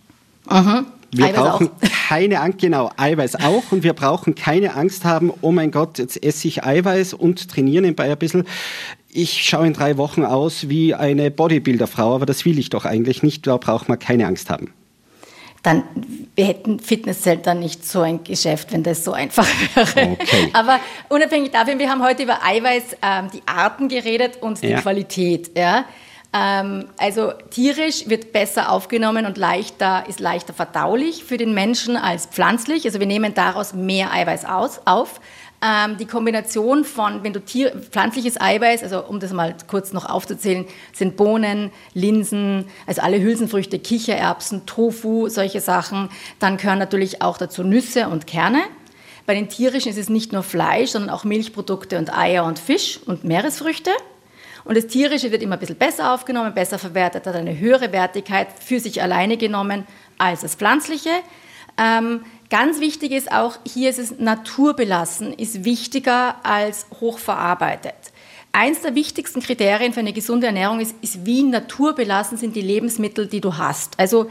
Mhm. 0.50 0.86
Wir 1.14 1.26
Eiweiß 1.26 1.36
brauchen 1.36 1.68
auch. 1.68 1.88
keine 2.08 2.40
Angst, 2.40 2.58
genau, 2.58 2.90
Eiweiß 2.96 3.36
auch. 3.36 3.70
Und 3.70 3.82
wir 3.82 3.92
brauchen 3.92 4.34
keine 4.34 4.74
Angst 4.74 5.04
haben, 5.04 5.32
oh 5.42 5.52
mein 5.52 5.70
Gott, 5.70 5.98
jetzt 5.98 6.22
esse 6.22 6.48
ich 6.48 6.64
Eiweiß 6.64 7.14
und 7.14 7.48
trainiere 7.48 7.82
nebenbei 7.82 8.10
ein 8.10 8.18
bisschen. 8.18 8.44
Ich 9.08 9.44
schaue 9.44 9.66
in 9.66 9.74
drei 9.74 9.98
Wochen 9.98 10.24
aus 10.24 10.70
wie 10.70 10.94
eine 10.94 11.30
Bodybuilder-Frau, 11.30 12.14
aber 12.14 12.24
das 12.24 12.46
will 12.46 12.58
ich 12.58 12.70
doch 12.70 12.86
eigentlich 12.86 13.22
nicht. 13.22 13.46
Da 13.46 13.58
braucht 13.58 13.90
man 13.90 13.98
keine 13.98 14.26
Angst 14.26 14.48
haben. 14.48 14.72
Dann, 15.62 15.84
wir 16.34 16.46
hätten 16.46 16.80
Fitnesscenter 16.80 17.54
nicht 17.54 17.86
so 17.86 18.00
ein 18.00 18.24
Geschäft, 18.24 18.72
wenn 18.72 18.82
das 18.82 19.04
so 19.04 19.12
einfach 19.12 19.46
wäre. 19.74 20.12
Okay. 20.12 20.50
Aber 20.54 20.80
unabhängig 21.08 21.52
davon, 21.52 21.78
wir 21.78 21.88
haben 21.88 22.02
heute 22.02 22.24
über 22.24 22.42
Eiweiß, 22.42 22.96
ähm, 23.00 23.28
die 23.32 23.42
Arten 23.46 23.88
geredet 23.88 24.38
und 24.40 24.60
die 24.60 24.68
ja. 24.68 24.80
Qualität. 24.80 25.56
Ja? 25.56 25.84
Ähm, 26.32 26.86
also 26.96 27.32
tierisch 27.50 28.08
wird 28.08 28.32
besser 28.32 28.70
aufgenommen 28.70 29.26
und 29.26 29.36
leichter, 29.36 30.04
ist 30.08 30.20
leichter 30.20 30.54
verdaulich 30.54 31.24
für 31.24 31.36
den 31.36 31.52
Menschen 31.52 31.96
als 31.96 32.26
pflanzlich. 32.26 32.86
Also 32.86 33.00
wir 33.00 33.06
nehmen 33.06 33.34
daraus 33.34 33.74
mehr 33.74 34.12
Eiweiß 34.12 34.46
aus, 34.46 34.80
auf. 34.86 35.20
Ähm, 35.64 35.96
die 35.98 36.06
Kombination 36.06 36.84
von, 36.84 37.22
wenn 37.22 37.32
du 37.32 37.40
Tier, 37.40 37.70
pflanzliches 37.70 38.40
Eiweiß, 38.40 38.82
also 38.82 39.04
um 39.04 39.20
das 39.20 39.32
mal 39.32 39.54
kurz 39.68 39.92
noch 39.92 40.06
aufzuzählen, 40.08 40.64
sind 40.92 41.16
Bohnen, 41.16 41.70
Linsen, 41.94 42.64
also 42.86 43.02
alle 43.02 43.20
Hülsenfrüchte, 43.20 43.78
Kichererbsen, 43.78 44.66
Tofu, 44.66 45.28
solche 45.28 45.60
Sachen. 45.60 46.08
Dann 46.40 46.56
gehören 46.56 46.78
natürlich 46.78 47.22
auch 47.22 47.38
dazu 47.38 47.62
Nüsse 47.62 48.08
und 48.08 48.26
Kerne. 48.26 48.62
Bei 49.24 49.34
den 49.34 49.48
tierischen 49.48 49.90
ist 49.90 49.98
es 49.98 50.08
nicht 50.08 50.32
nur 50.32 50.42
Fleisch, 50.42 50.90
sondern 50.90 51.10
auch 51.10 51.22
Milchprodukte 51.22 51.96
und 51.98 52.12
Eier 52.16 52.44
und 52.44 52.58
Fisch 52.58 52.98
und 53.06 53.22
Meeresfrüchte. 53.22 53.90
Und 54.64 54.76
das 54.76 54.86
Tierische 54.86 55.32
wird 55.32 55.42
immer 55.42 55.56
ein 55.56 55.60
bisschen 55.60 55.76
besser 55.76 56.12
aufgenommen, 56.12 56.54
besser 56.54 56.78
verwertet, 56.78 57.26
hat 57.26 57.34
eine 57.34 57.58
höhere 57.58 57.92
Wertigkeit 57.92 58.48
für 58.60 58.80
sich 58.80 59.02
alleine 59.02 59.36
genommen 59.36 59.86
als 60.18 60.42
das 60.42 60.54
Pflanzliche. 60.54 61.10
Ähm, 61.78 62.24
ganz 62.50 62.80
wichtig 62.80 63.12
ist 63.12 63.32
auch, 63.32 63.58
hier 63.66 63.90
ist 63.90 63.98
es 63.98 64.18
naturbelassen, 64.18 65.32
ist 65.32 65.64
wichtiger 65.64 66.36
als 66.44 66.86
hochverarbeitet. 67.00 67.94
Eins 68.52 68.82
der 68.82 68.94
wichtigsten 68.94 69.40
Kriterien 69.40 69.94
für 69.94 70.00
eine 70.00 70.12
gesunde 70.12 70.46
Ernährung 70.46 70.80
ist, 70.80 70.94
ist, 71.00 71.24
wie 71.24 71.42
naturbelassen 71.42 72.36
sind 72.36 72.54
die 72.54 72.60
Lebensmittel, 72.60 73.26
die 73.26 73.40
du 73.40 73.56
hast. 73.56 73.98
Also 73.98 74.30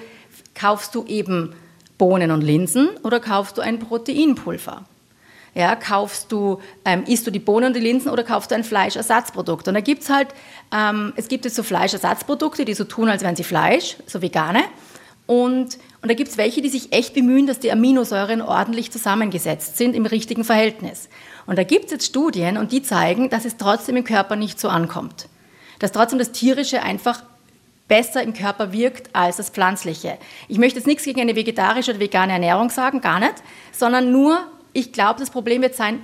kaufst 0.53 0.93
du 0.93 1.05
eben 1.05 1.55
Bohnen 1.97 2.29
und 2.29 2.41
Linsen 2.41 2.89
oder 3.03 3.19
kaufst 3.19 3.57
du 3.57 3.61
ein 3.61 3.79
Proteinpulver? 3.79 4.85
Ja, 5.53 5.75
kaufst 5.75 6.31
du, 6.31 6.61
ähm, 6.85 7.03
isst 7.05 7.27
du 7.27 7.31
die 7.31 7.39
Bohnen 7.39 7.67
und 7.67 7.75
die 7.75 7.81
Linsen 7.81 8.09
oder 8.09 8.23
kaufst 8.23 8.51
du 8.51 8.55
ein 8.55 8.63
Fleischersatzprodukt? 8.63 9.67
Und 9.67 9.73
da 9.73 9.81
gibt 9.81 10.03
es 10.03 10.09
halt, 10.09 10.29
ähm, 10.73 11.11
es 11.17 11.27
gibt 11.27 11.43
jetzt 11.43 11.55
so 11.55 11.63
Fleischersatzprodukte, 11.63 12.63
die 12.63 12.73
so 12.73 12.85
tun, 12.85 13.09
als 13.09 13.21
wären 13.21 13.35
sie 13.35 13.43
Fleisch, 13.43 13.97
so 14.07 14.21
vegane. 14.21 14.63
Und, 15.27 15.77
und 16.01 16.09
da 16.09 16.13
gibt 16.13 16.29
es 16.29 16.37
welche, 16.37 16.61
die 16.61 16.69
sich 16.69 16.93
echt 16.93 17.13
bemühen, 17.13 17.47
dass 17.47 17.59
die 17.59 17.71
Aminosäuren 17.71 18.41
ordentlich 18.41 18.91
zusammengesetzt 18.91 19.77
sind 19.77 19.95
im 19.95 20.05
richtigen 20.05 20.43
Verhältnis. 20.43 21.09
Und 21.45 21.57
da 21.57 21.63
gibt 21.63 21.85
es 21.85 21.91
jetzt 21.91 22.05
Studien 22.05 22.57
und 22.57 22.71
die 22.71 22.81
zeigen, 22.81 23.29
dass 23.29 23.45
es 23.45 23.57
trotzdem 23.57 23.97
im 23.97 24.03
Körper 24.03 24.35
nicht 24.35 24.59
so 24.59 24.69
ankommt. 24.69 25.27
Dass 25.79 25.91
trotzdem 25.91 26.19
das 26.19 26.31
Tierische 26.31 26.81
einfach 26.81 27.23
besser 27.87 28.23
im 28.23 28.33
Körper 28.33 28.71
wirkt 28.71 29.13
als 29.13 29.35
das 29.35 29.49
Pflanzliche. 29.49 30.17
Ich 30.47 30.57
möchte 30.57 30.79
jetzt 30.79 30.87
nichts 30.87 31.03
gegen 31.03 31.19
eine 31.19 31.35
vegetarische 31.35 31.91
oder 31.91 31.99
vegane 31.99 32.31
Ernährung 32.31 32.69
sagen, 32.69 33.01
gar 33.01 33.19
nicht, 33.19 33.35
sondern 33.73 34.13
nur, 34.13 34.39
ich 34.73 34.91
glaube, 34.91 35.19
das 35.19 35.29
Problem 35.29 35.61
wird 35.61 35.75
sein, 35.75 36.01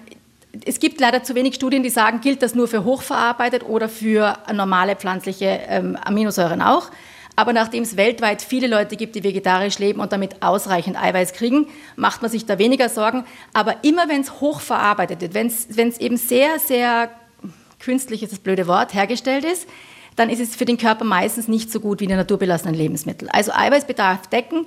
es 0.65 0.79
gibt 0.79 0.99
leider 0.99 1.23
zu 1.23 1.35
wenig 1.35 1.55
Studien, 1.55 1.83
die 1.83 1.89
sagen, 1.89 2.21
gilt 2.21 2.41
das 2.41 2.55
nur 2.55 2.67
für 2.67 2.83
hochverarbeitet 2.83 3.63
oder 3.63 3.89
für 3.89 4.37
normale 4.53 4.95
pflanzliche 4.95 5.59
ähm, 5.67 5.97
Aminosäuren 6.03 6.61
auch. 6.61 6.89
Aber 7.35 7.53
nachdem 7.53 7.83
es 7.83 7.97
weltweit 7.97 8.41
viele 8.41 8.65
Leute 8.65 8.95
gibt, 8.95 9.13
die 9.15 9.23
vegetarisch 9.23 9.77
leben 9.77 9.99
und 9.99 10.11
damit 10.11 10.41
ausreichend 10.41 10.99
Eiweiß 10.99 11.33
kriegen, 11.33 11.67
macht 11.95 12.23
man 12.23 12.31
sich 12.31 12.47
da 12.47 12.57
weniger 12.57 12.89
Sorgen. 12.89 13.25
Aber 13.53 13.83
immer 13.83 14.09
wenn 14.09 14.21
es 14.21 14.41
hochverarbeitet 14.41 15.21
wird, 15.21 15.33
wenn 15.35 15.47
es 15.47 15.99
eben 15.99 16.17
sehr, 16.17 16.57
sehr 16.57 17.11
künstlich 17.79 18.23
ist 18.23 18.31
das 18.31 18.39
blöde 18.39 18.65
Wort, 18.65 18.95
hergestellt 18.95 19.45
ist, 19.45 19.67
dann 20.15 20.31
ist 20.31 20.39
es 20.39 20.55
für 20.55 20.65
den 20.65 20.79
Körper 20.79 21.05
meistens 21.05 21.47
nicht 21.47 21.71
so 21.71 21.79
gut 21.79 22.01
wie 22.01 22.07
die 22.07 22.15
naturbelassenen 22.15 22.73
Lebensmittel. 22.73 23.29
Also 23.29 23.51
Eiweißbedarf 23.53 24.25
decken. 24.27 24.65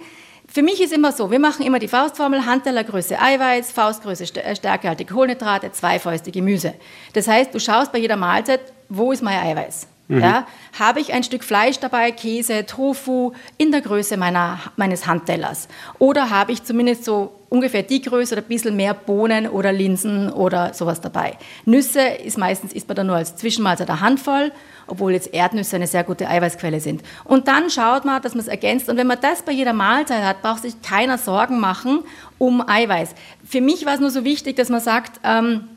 Für 0.53 0.63
mich 0.63 0.81
ist 0.83 0.93
immer 0.93 1.13
so, 1.13 1.31
wir 1.31 1.39
machen 1.39 1.65
immer 1.65 1.79
die 1.79 1.87
Faustformel, 1.87 2.45
Handtellergröße 2.45 3.21
Eiweiß, 3.21 3.71
Faustgröße 3.71 4.25
äh, 4.35 4.57
stärkehaltige 4.57 5.15
Kohlenhydrate, 5.15 5.71
zwei 5.71 6.01
Fäuste 6.01 6.33
Gemüse. 6.33 6.75
Das 7.13 7.29
heißt, 7.29 7.55
du 7.55 7.61
schaust 7.61 7.93
bei 7.93 7.99
jeder 7.99 8.17
Mahlzeit, 8.17 8.61
wo 8.89 9.13
ist 9.13 9.23
mein 9.23 9.39
Eiweiß? 9.39 9.87
Mhm. 10.09 10.21
Ja, 10.21 10.49
habe 10.77 10.99
ich 10.99 11.13
ein 11.13 11.23
Stück 11.23 11.45
Fleisch 11.45 11.79
dabei, 11.79 12.11
Käse, 12.11 12.67
Tofu 12.67 13.33
in 13.59 13.71
der 13.71 13.81
Größe 13.81 14.17
meiner, 14.17 14.59
meines 14.75 15.07
Handtellers? 15.07 15.69
Oder 16.01 16.31
habe 16.31 16.51
ich 16.51 16.65
zumindest 16.65 17.05
so 17.05 17.40
ungefähr 17.51 17.83
die 17.83 18.01
Größe 18.01 18.35
oder 18.35 18.43
ein 18.43 18.49
bisschen 18.49 18.77
mehr 18.77 18.95
Bohnen 18.95 19.47
oder 19.47 19.73
Linsen 19.73 20.33
oder 20.33 20.73
sowas 20.73 21.03
dabei? 21.03 21.37
Nüsse 21.67 22.01
ist 22.01 22.39
meistens 22.39 22.73
isst 22.73 22.89
man 22.89 22.97
dann 22.97 23.09
nur 23.09 23.17
als 23.17 23.37
Zwischenmahlzeit 23.37 23.91
eine 23.91 24.01
Handvoll, 24.01 24.53
obwohl 24.87 25.13
jetzt 25.13 25.35
Erdnüsse 25.35 25.77
eine 25.77 25.87
sehr 25.87 26.05
gute 26.05 26.29
Eiweißquelle 26.29 26.81
sind. 26.81 27.03
Und 27.25 27.49
dann 27.49 27.69
schaut 27.69 28.07
man, 28.07 28.23
dass 28.23 28.35
man 28.35 28.41
es 28.41 28.49
ergänzt. 28.49 28.89
Und 28.89 28.97
wenn 28.97 29.07
man 29.07 29.21
das 29.21 29.43
bei 29.43 29.53
jeder 29.53 29.75
Mahlzeit 29.75 30.23
hat, 30.23 30.41
braucht 30.41 30.63
sich 30.63 30.81
keiner 30.81 31.19
Sorgen 31.19 31.61
machen 31.61 32.01
um 32.39 32.67
Eiweiß. 32.67 33.15
Für 33.47 33.61
mich 33.61 33.85
war 33.85 33.95
es 33.95 34.01
nur 34.01 34.11
so 34.11 34.25
wichtig, 34.25 34.57
dass 34.57 34.71
man 34.71 34.81
sagt, 34.81 35.21
ähm, 35.25 35.69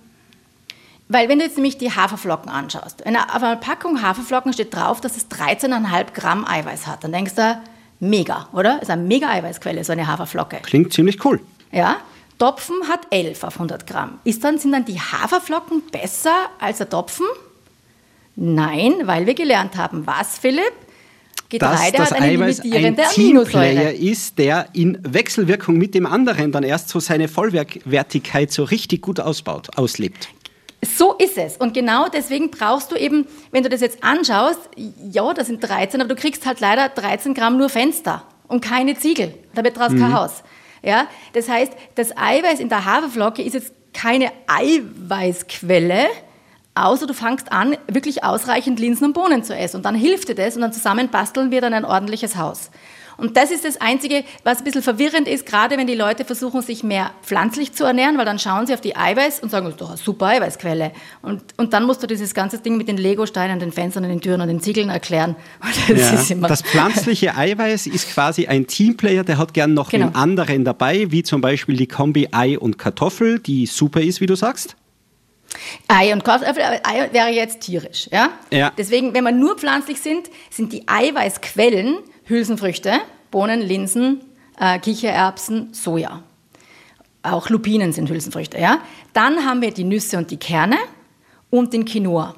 weil 1.10 1.28
wenn 1.28 1.40
du 1.40 1.46
jetzt 1.46 1.58
nämlich 1.58 1.78
die 1.78 1.92
Haferflocken 1.92 2.50
anschaust, 2.50 3.06
auf 3.06 3.44
einer 3.44 3.56
Packung 3.58 4.02
Haferflocken 4.02 4.54
steht 4.54 4.74
drauf, 4.74 5.02
dass 5.02 5.18
es 5.18 5.30
13,5 5.30 6.14
Gramm 6.14 6.46
Eiweiß 6.48 6.88
hat. 6.88 7.04
Dann 7.04 7.12
denkst 7.12 7.36
du, 7.36 7.62
mega, 8.00 8.48
oder? 8.54 8.82
Ist 8.82 8.90
eine 8.90 9.02
mega 9.02 9.30
Eiweißquelle, 9.30 9.84
so 9.84 9.92
eine 9.92 10.08
Haferflocke. 10.08 10.60
Klingt 10.64 10.94
ziemlich 10.94 11.24
cool. 11.26 11.40
Ja. 11.74 11.98
Topfen 12.40 12.88
hat 12.90 13.02
11 13.10 13.44
auf 13.44 13.56
100 13.56 13.86
Gramm. 13.88 14.20
Ist 14.24 14.44
dann, 14.44 14.58
sind 14.58 14.72
dann 14.72 14.86
die 14.86 15.00
Haferflocken 15.00 15.84
besser 15.92 16.34
als 16.60 16.80
der 16.80 16.90
Topfen? 16.90 17.26
Nein, 18.36 18.94
weil 19.04 19.26
wir 19.26 19.34
gelernt 19.34 19.78
haben, 19.78 20.06
was, 20.08 20.38
Philipp? 20.40 20.74
Getreide 21.50 21.98
dass 21.98 22.10
das 22.10 22.12
hat 22.12 22.22
eine 22.22 22.34
Eiweiß 22.34 22.62
ein 22.62 22.98
Teamplayer 23.14 23.94
ist, 23.94 24.40
der 24.40 24.68
in 24.74 24.98
Wechselwirkung 25.04 25.78
mit 25.78 25.94
dem 25.94 26.08
anderen 26.08 26.52
dann 26.52 26.64
erst 26.64 26.90
so 26.90 27.00
seine 27.00 27.28
Vollwertigkeit 27.28 28.52
so 28.52 28.64
richtig 28.64 29.04
gut 29.04 29.20
ausbaut, 29.20 29.78
auslebt. 29.78 30.30
So 30.84 31.14
ist 31.14 31.38
es. 31.38 31.58
Und 31.58 31.74
genau 31.74 32.08
deswegen 32.10 32.50
brauchst 32.50 32.92
du 32.92 32.96
eben, 32.96 33.28
wenn 33.52 33.64
du 33.64 33.70
das 33.70 33.82
jetzt 33.82 34.04
anschaust, 34.04 34.60
ja, 35.12 35.34
das 35.34 35.48
sind 35.48 35.64
13, 35.64 36.02
aber 36.02 36.10
du 36.10 36.20
kriegst 36.20 36.46
halt 36.46 36.60
leider 36.60 36.90
13 36.90 37.36
Gramm 37.36 37.58
nur 37.58 37.70
Fenster 37.70 38.24
und 38.48 38.62
keine 38.62 38.96
Ziegel. 38.98 39.34
Da 39.54 39.64
wird 39.64 39.78
draus 39.78 39.92
mhm. 39.92 40.00
kein 40.00 40.14
Haus. 40.14 40.44
Ja, 40.84 41.08
das 41.32 41.50
heißt, 41.50 41.72
das 41.96 42.16
Eiweiß 42.16 42.60
in 42.60 42.70
der 42.70 42.86
Haferflocke 42.86 43.42
ist 43.42 43.54
jetzt 43.54 43.74
keine 43.94 44.32
Eiweißquelle, 44.48 46.08
außer 46.76 47.08
du 47.08 47.14
fangst 47.14 47.52
an, 47.52 47.78
wirklich 47.88 48.24
ausreichend 48.24 48.80
Linsen 48.80 49.06
und 49.08 49.14
Bohnen 49.14 49.44
zu 49.44 49.56
essen. 49.56 49.78
Und 49.78 49.86
dann 49.86 49.96
hilft 49.96 50.28
dir 50.28 50.36
das 50.36 50.56
und 50.56 50.62
dann 50.62 50.74
zusammen 50.74 51.10
basteln 51.10 51.52
wir 51.52 51.62
dann 51.62 51.74
ein 51.74 51.86
ordentliches 51.86 52.36
Haus. 52.36 52.70
Und 53.18 53.38
das 53.38 53.52
ist 53.52 53.66
das 53.66 53.80
Einzige, 53.80 54.24
was 54.44 54.60
ein 54.60 54.64
bisschen 54.64 54.82
verwirrend 54.82 55.28
ist, 55.28 55.46
gerade 55.46 55.78
wenn 55.78 55.88
die 55.88 55.96
Leute 55.96 56.26
versuchen, 56.26 56.62
sich 56.62 56.84
mehr 56.84 57.12
pflanzlich 57.24 57.74
zu 57.74 57.84
ernähren, 57.84 58.18
weil 58.18 58.26
dann 58.26 58.40
schauen 58.40 58.68
sie 58.68 58.74
auf 58.74 58.82
die 58.82 58.96
Eiweiß 58.96 59.42
und 59.42 59.50
sagen, 59.50 59.66
das 59.66 59.76
ist 59.76 59.82
doch 59.82 59.90
eine 59.90 59.98
super 59.98 60.28
Eiweißquelle. 60.28 60.92
Und, 61.22 61.42
und 61.58 61.74
dann 61.74 61.86
musst 61.86 62.04
du 62.04 62.08
dieses 62.08 62.34
ganze 62.34 62.60
Ding 62.60 62.78
mit 62.78 62.88
den 62.88 62.98
Legosteinen, 62.98 63.60
den 63.60 63.72
Fenstern, 63.72 64.04
den 64.04 64.22
Türen 64.22 64.42
und 64.42 64.48
den 64.48 64.62
Ziegeln 64.62 64.90
erklären. 64.90 65.36
Das, 65.94 66.30
ja, 66.30 66.36
das 66.36 66.62
pflanzliche 66.62 67.36
Eiweiß 67.36 67.88
ist 67.88 68.10
quasi 68.10 68.48
ein 68.48 68.68
Teamplayer, 68.68 69.24
der 69.24 69.38
hat 69.38 69.54
gern 69.54 69.74
noch 69.74 69.90
genau. 69.90 70.08
einen 70.08 70.16
anderen 70.16 70.66
dabei, 70.66 71.12
wie 71.12 71.24
zum 71.24 71.42
Beispiel 71.42 71.76
die 71.76 71.88
Kombi 71.88 72.30
Ei 72.32 72.58
und 72.58 72.78
Kartoffel, 72.78 73.40
die 73.40 73.66
super 73.66 74.02
ist, 74.02 74.22
wie 74.22 74.26
du 74.26 74.36
sagst. 74.36 74.76
Ei 75.88 76.14
und 76.14 76.24
Kartoffel, 76.24 76.64
Ei 76.84 77.10
wäre 77.12 77.30
jetzt 77.30 77.62
tierisch. 77.62 78.10
Ja? 78.12 78.30
ja? 78.52 78.72
Deswegen, 78.78 79.14
wenn 79.14 79.24
wir 79.24 79.32
nur 79.32 79.58
pflanzlich 79.58 80.00
sind, 80.00 80.30
sind 80.50 80.74
die 80.74 80.88
Eiweißquellen 80.88 81.98
Hülsenfrüchte, 82.26 82.94
Bohnen, 83.32 83.62
Linsen, 83.62 84.22
äh, 84.60 84.80
Kichererbsen, 84.80 85.74
Soja. 85.74 86.24
Auch 87.24 87.50
Lupinen 87.50 87.94
sind 87.94 88.10
Hülsenfrüchte. 88.10 88.60
Ja? 88.60 88.80
Dann 89.14 89.46
haben 89.46 89.62
wir 89.62 89.72
die 89.72 89.84
Nüsse 89.84 90.18
und 90.18 90.32
die 90.32 90.38
Kerne 90.38 90.78
und 91.50 91.74
den 91.74 91.86
Quinoa. 91.86 92.36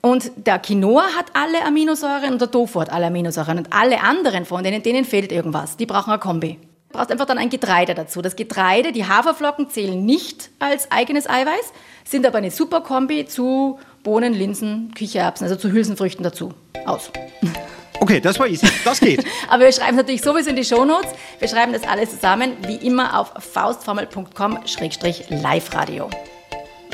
Und 0.00 0.30
der 0.36 0.58
Quinoa 0.58 1.02
hat 1.16 1.26
alle 1.34 1.64
Aminosäuren 1.64 2.32
und 2.32 2.40
der 2.40 2.50
Tofu 2.50 2.80
hat 2.80 2.90
alle 2.90 3.06
Aminosäuren. 3.06 3.58
Und 3.58 3.72
alle 3.72 4.00
anderen 4.00 4.44
von 4.44 4.62
denen, 4.62 4.82
denen 4.82 5.04
fehlt 5.04 5.32
irgendwas. 5.32 5.76
Die 5.76 5.86
brauchen 5.86 6.10
eine 6.10 6.20
Kombi. 6.20 6.58
Du 6.88 6.96
brauchst 6.96 7.10
einfach 7.10 7.26
dann 7.26 7.38
ein 7.38 7.50
Getreide 7.50 7.94
dazu. 7.94 8.22
Das 8.22 8.36
Getreide, 8.36 8.92
die 8.92 9.06
Haferflocken 9.06 9.68
zählen 9.70 10.04
nicht 10.04 10.50
als 10.58 10.90
eigenes 10.90 11.28
Eiweiß, 11.28 11.72
sind 12.04 12.26
aber 12.26 12.38
eine 12.38 12.50
super 12.50 12.80
Kombi 12.80 13.26
zu 13.26 13.78
Bohnen, 14.02 14.32
Linsen, 14.32 14.92
Kichererbsen, 14.94 15.46
also 15.46 15.56
zu 15.56 15.70
Hülsenfrüchten 15.70 16.22
dazu. 16.22 16.54
Aus. 16.86 17.10
Okay, 18.00 18.20
das 18.20 18.38
war 18.38 18.46
easy. 18.46 18.68
Das 18.84 19.00
geht. 19.00 19.24
Aber 19.48 19.64
wir 19.64 19.72
schreiben 19.72 19.96
natürlich 19.96 20.22
sowieso 20.22 20.50
in 20.50 20.56
die 20.56 20.64
Shownotes. 20.64 21.10
Wir 21.38 21.48
schreiben 21.48 21.72
das 21.72 21.82
alles 21.82 22.10
zusammen, 22.10 22.52
wie 22.66 22.76
immer 22.76 23.18
auf 23.18 23.32
faustformel.com-live-radio. 23.38 26.10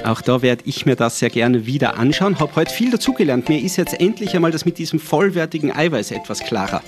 Auch 0.04 0.20
da 0.20 0.42
werde 0.42 0.62
ich 0.66 0.86
mir 0.86 0.96
das 0.96 1.18
sehr 1.18 1.30
gerne 1.30 1.66
wieder 1.66 1.98
anschauen. 1.98 2.38
Habe 2.38 2.54
heute 2.56 2.72
viel 2.72 2.90
dazugelernt. 2.90 3.48
Mir 3.48 3.60
ist 3.60 3.76
jetzt 3.76 4.00
endlich 4.00 4.34
einmal 4.34 4.50
das 4.50 4.64
mit 4.64 4.78
diesem 4.78 4.98
vollwertigen 4.98 5.74
Eiweiß 5.74 6.10
etwas 6.10 6.40
klarer. 6.40 6.82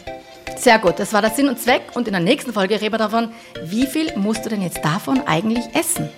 Sehr 0.56 0.78
gut, 0.78 0.98
das 0.98 1.12
war 1.12 1.22
der 1.22 1.30
Sinn 1.30 1.48
und 1.48 1.58
Zweck. 1.58 1.82
Und 1.94 2.08
in 2.08 2.12
der 2.12 2.22
nächsten 2.22 2.52
Folge 2.52 2.80
reden 2.80 2.94
wir 2.94 2.98
davon, 2.98 3.30
wie 3.64 3.86
viel 3.86 4.12
musst 4.16 4.44
du 4.44 4.50
denn 4.50 4.62
jetzt 4.62 4.84
davon 4.84 5.20
eigentlich 5.26 5.64
essen? 5.74 6.08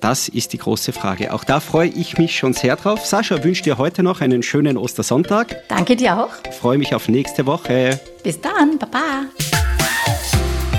Das 0.00 0.28
ist 0.28 0.52
die 0.52 0.58
große 0.58 0.92
Frage. 0.92 1.32
Auch 1.32 1.44
da 1.44 1.60
freue 1.60 1.88
ich 1.88 2.18
mich 2.18 2.36
schon 2.36 2.52
sehr 2.54 2.76
drauf. 2.76 3.04
Sascha 3.04 3.42
wünscht 3.42 3.66
dir 3.66 3.78
heute 3.78 4.02
noch 4.02 4.20
einen 4.20 4.42
schönen 4.42 4.76
Ostersonntag. 4.76 5.56
Danke 5.68 5.96
dir 5.96 6.18
auch. 6.18 6.30
Freue 6.52 6.78
mich 6.78 6.94
auf 6.94 7.08
nächste 7.08 7.46
Woche. 7.46 7.98
Bis 8.22 8.40
dann, 8.40 8.78
Baba. 8.78 9.24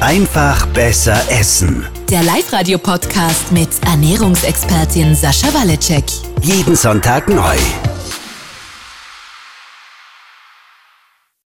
Einfach 0.01 0.65
besser 0.67 1.21
essen. 1.29 1.85
Der 2.09 2.23
Live-Radio-Podcast 2.23 3.51
mit 3.51 3.69
Ernährungsexpertin 3.85 5.13
Sascha 5.13 5.53
Waleczek. 5.53 6.05
Jeden 6.41 6.75
Sonntag 6.77 7.27
neu. 7.27 7.57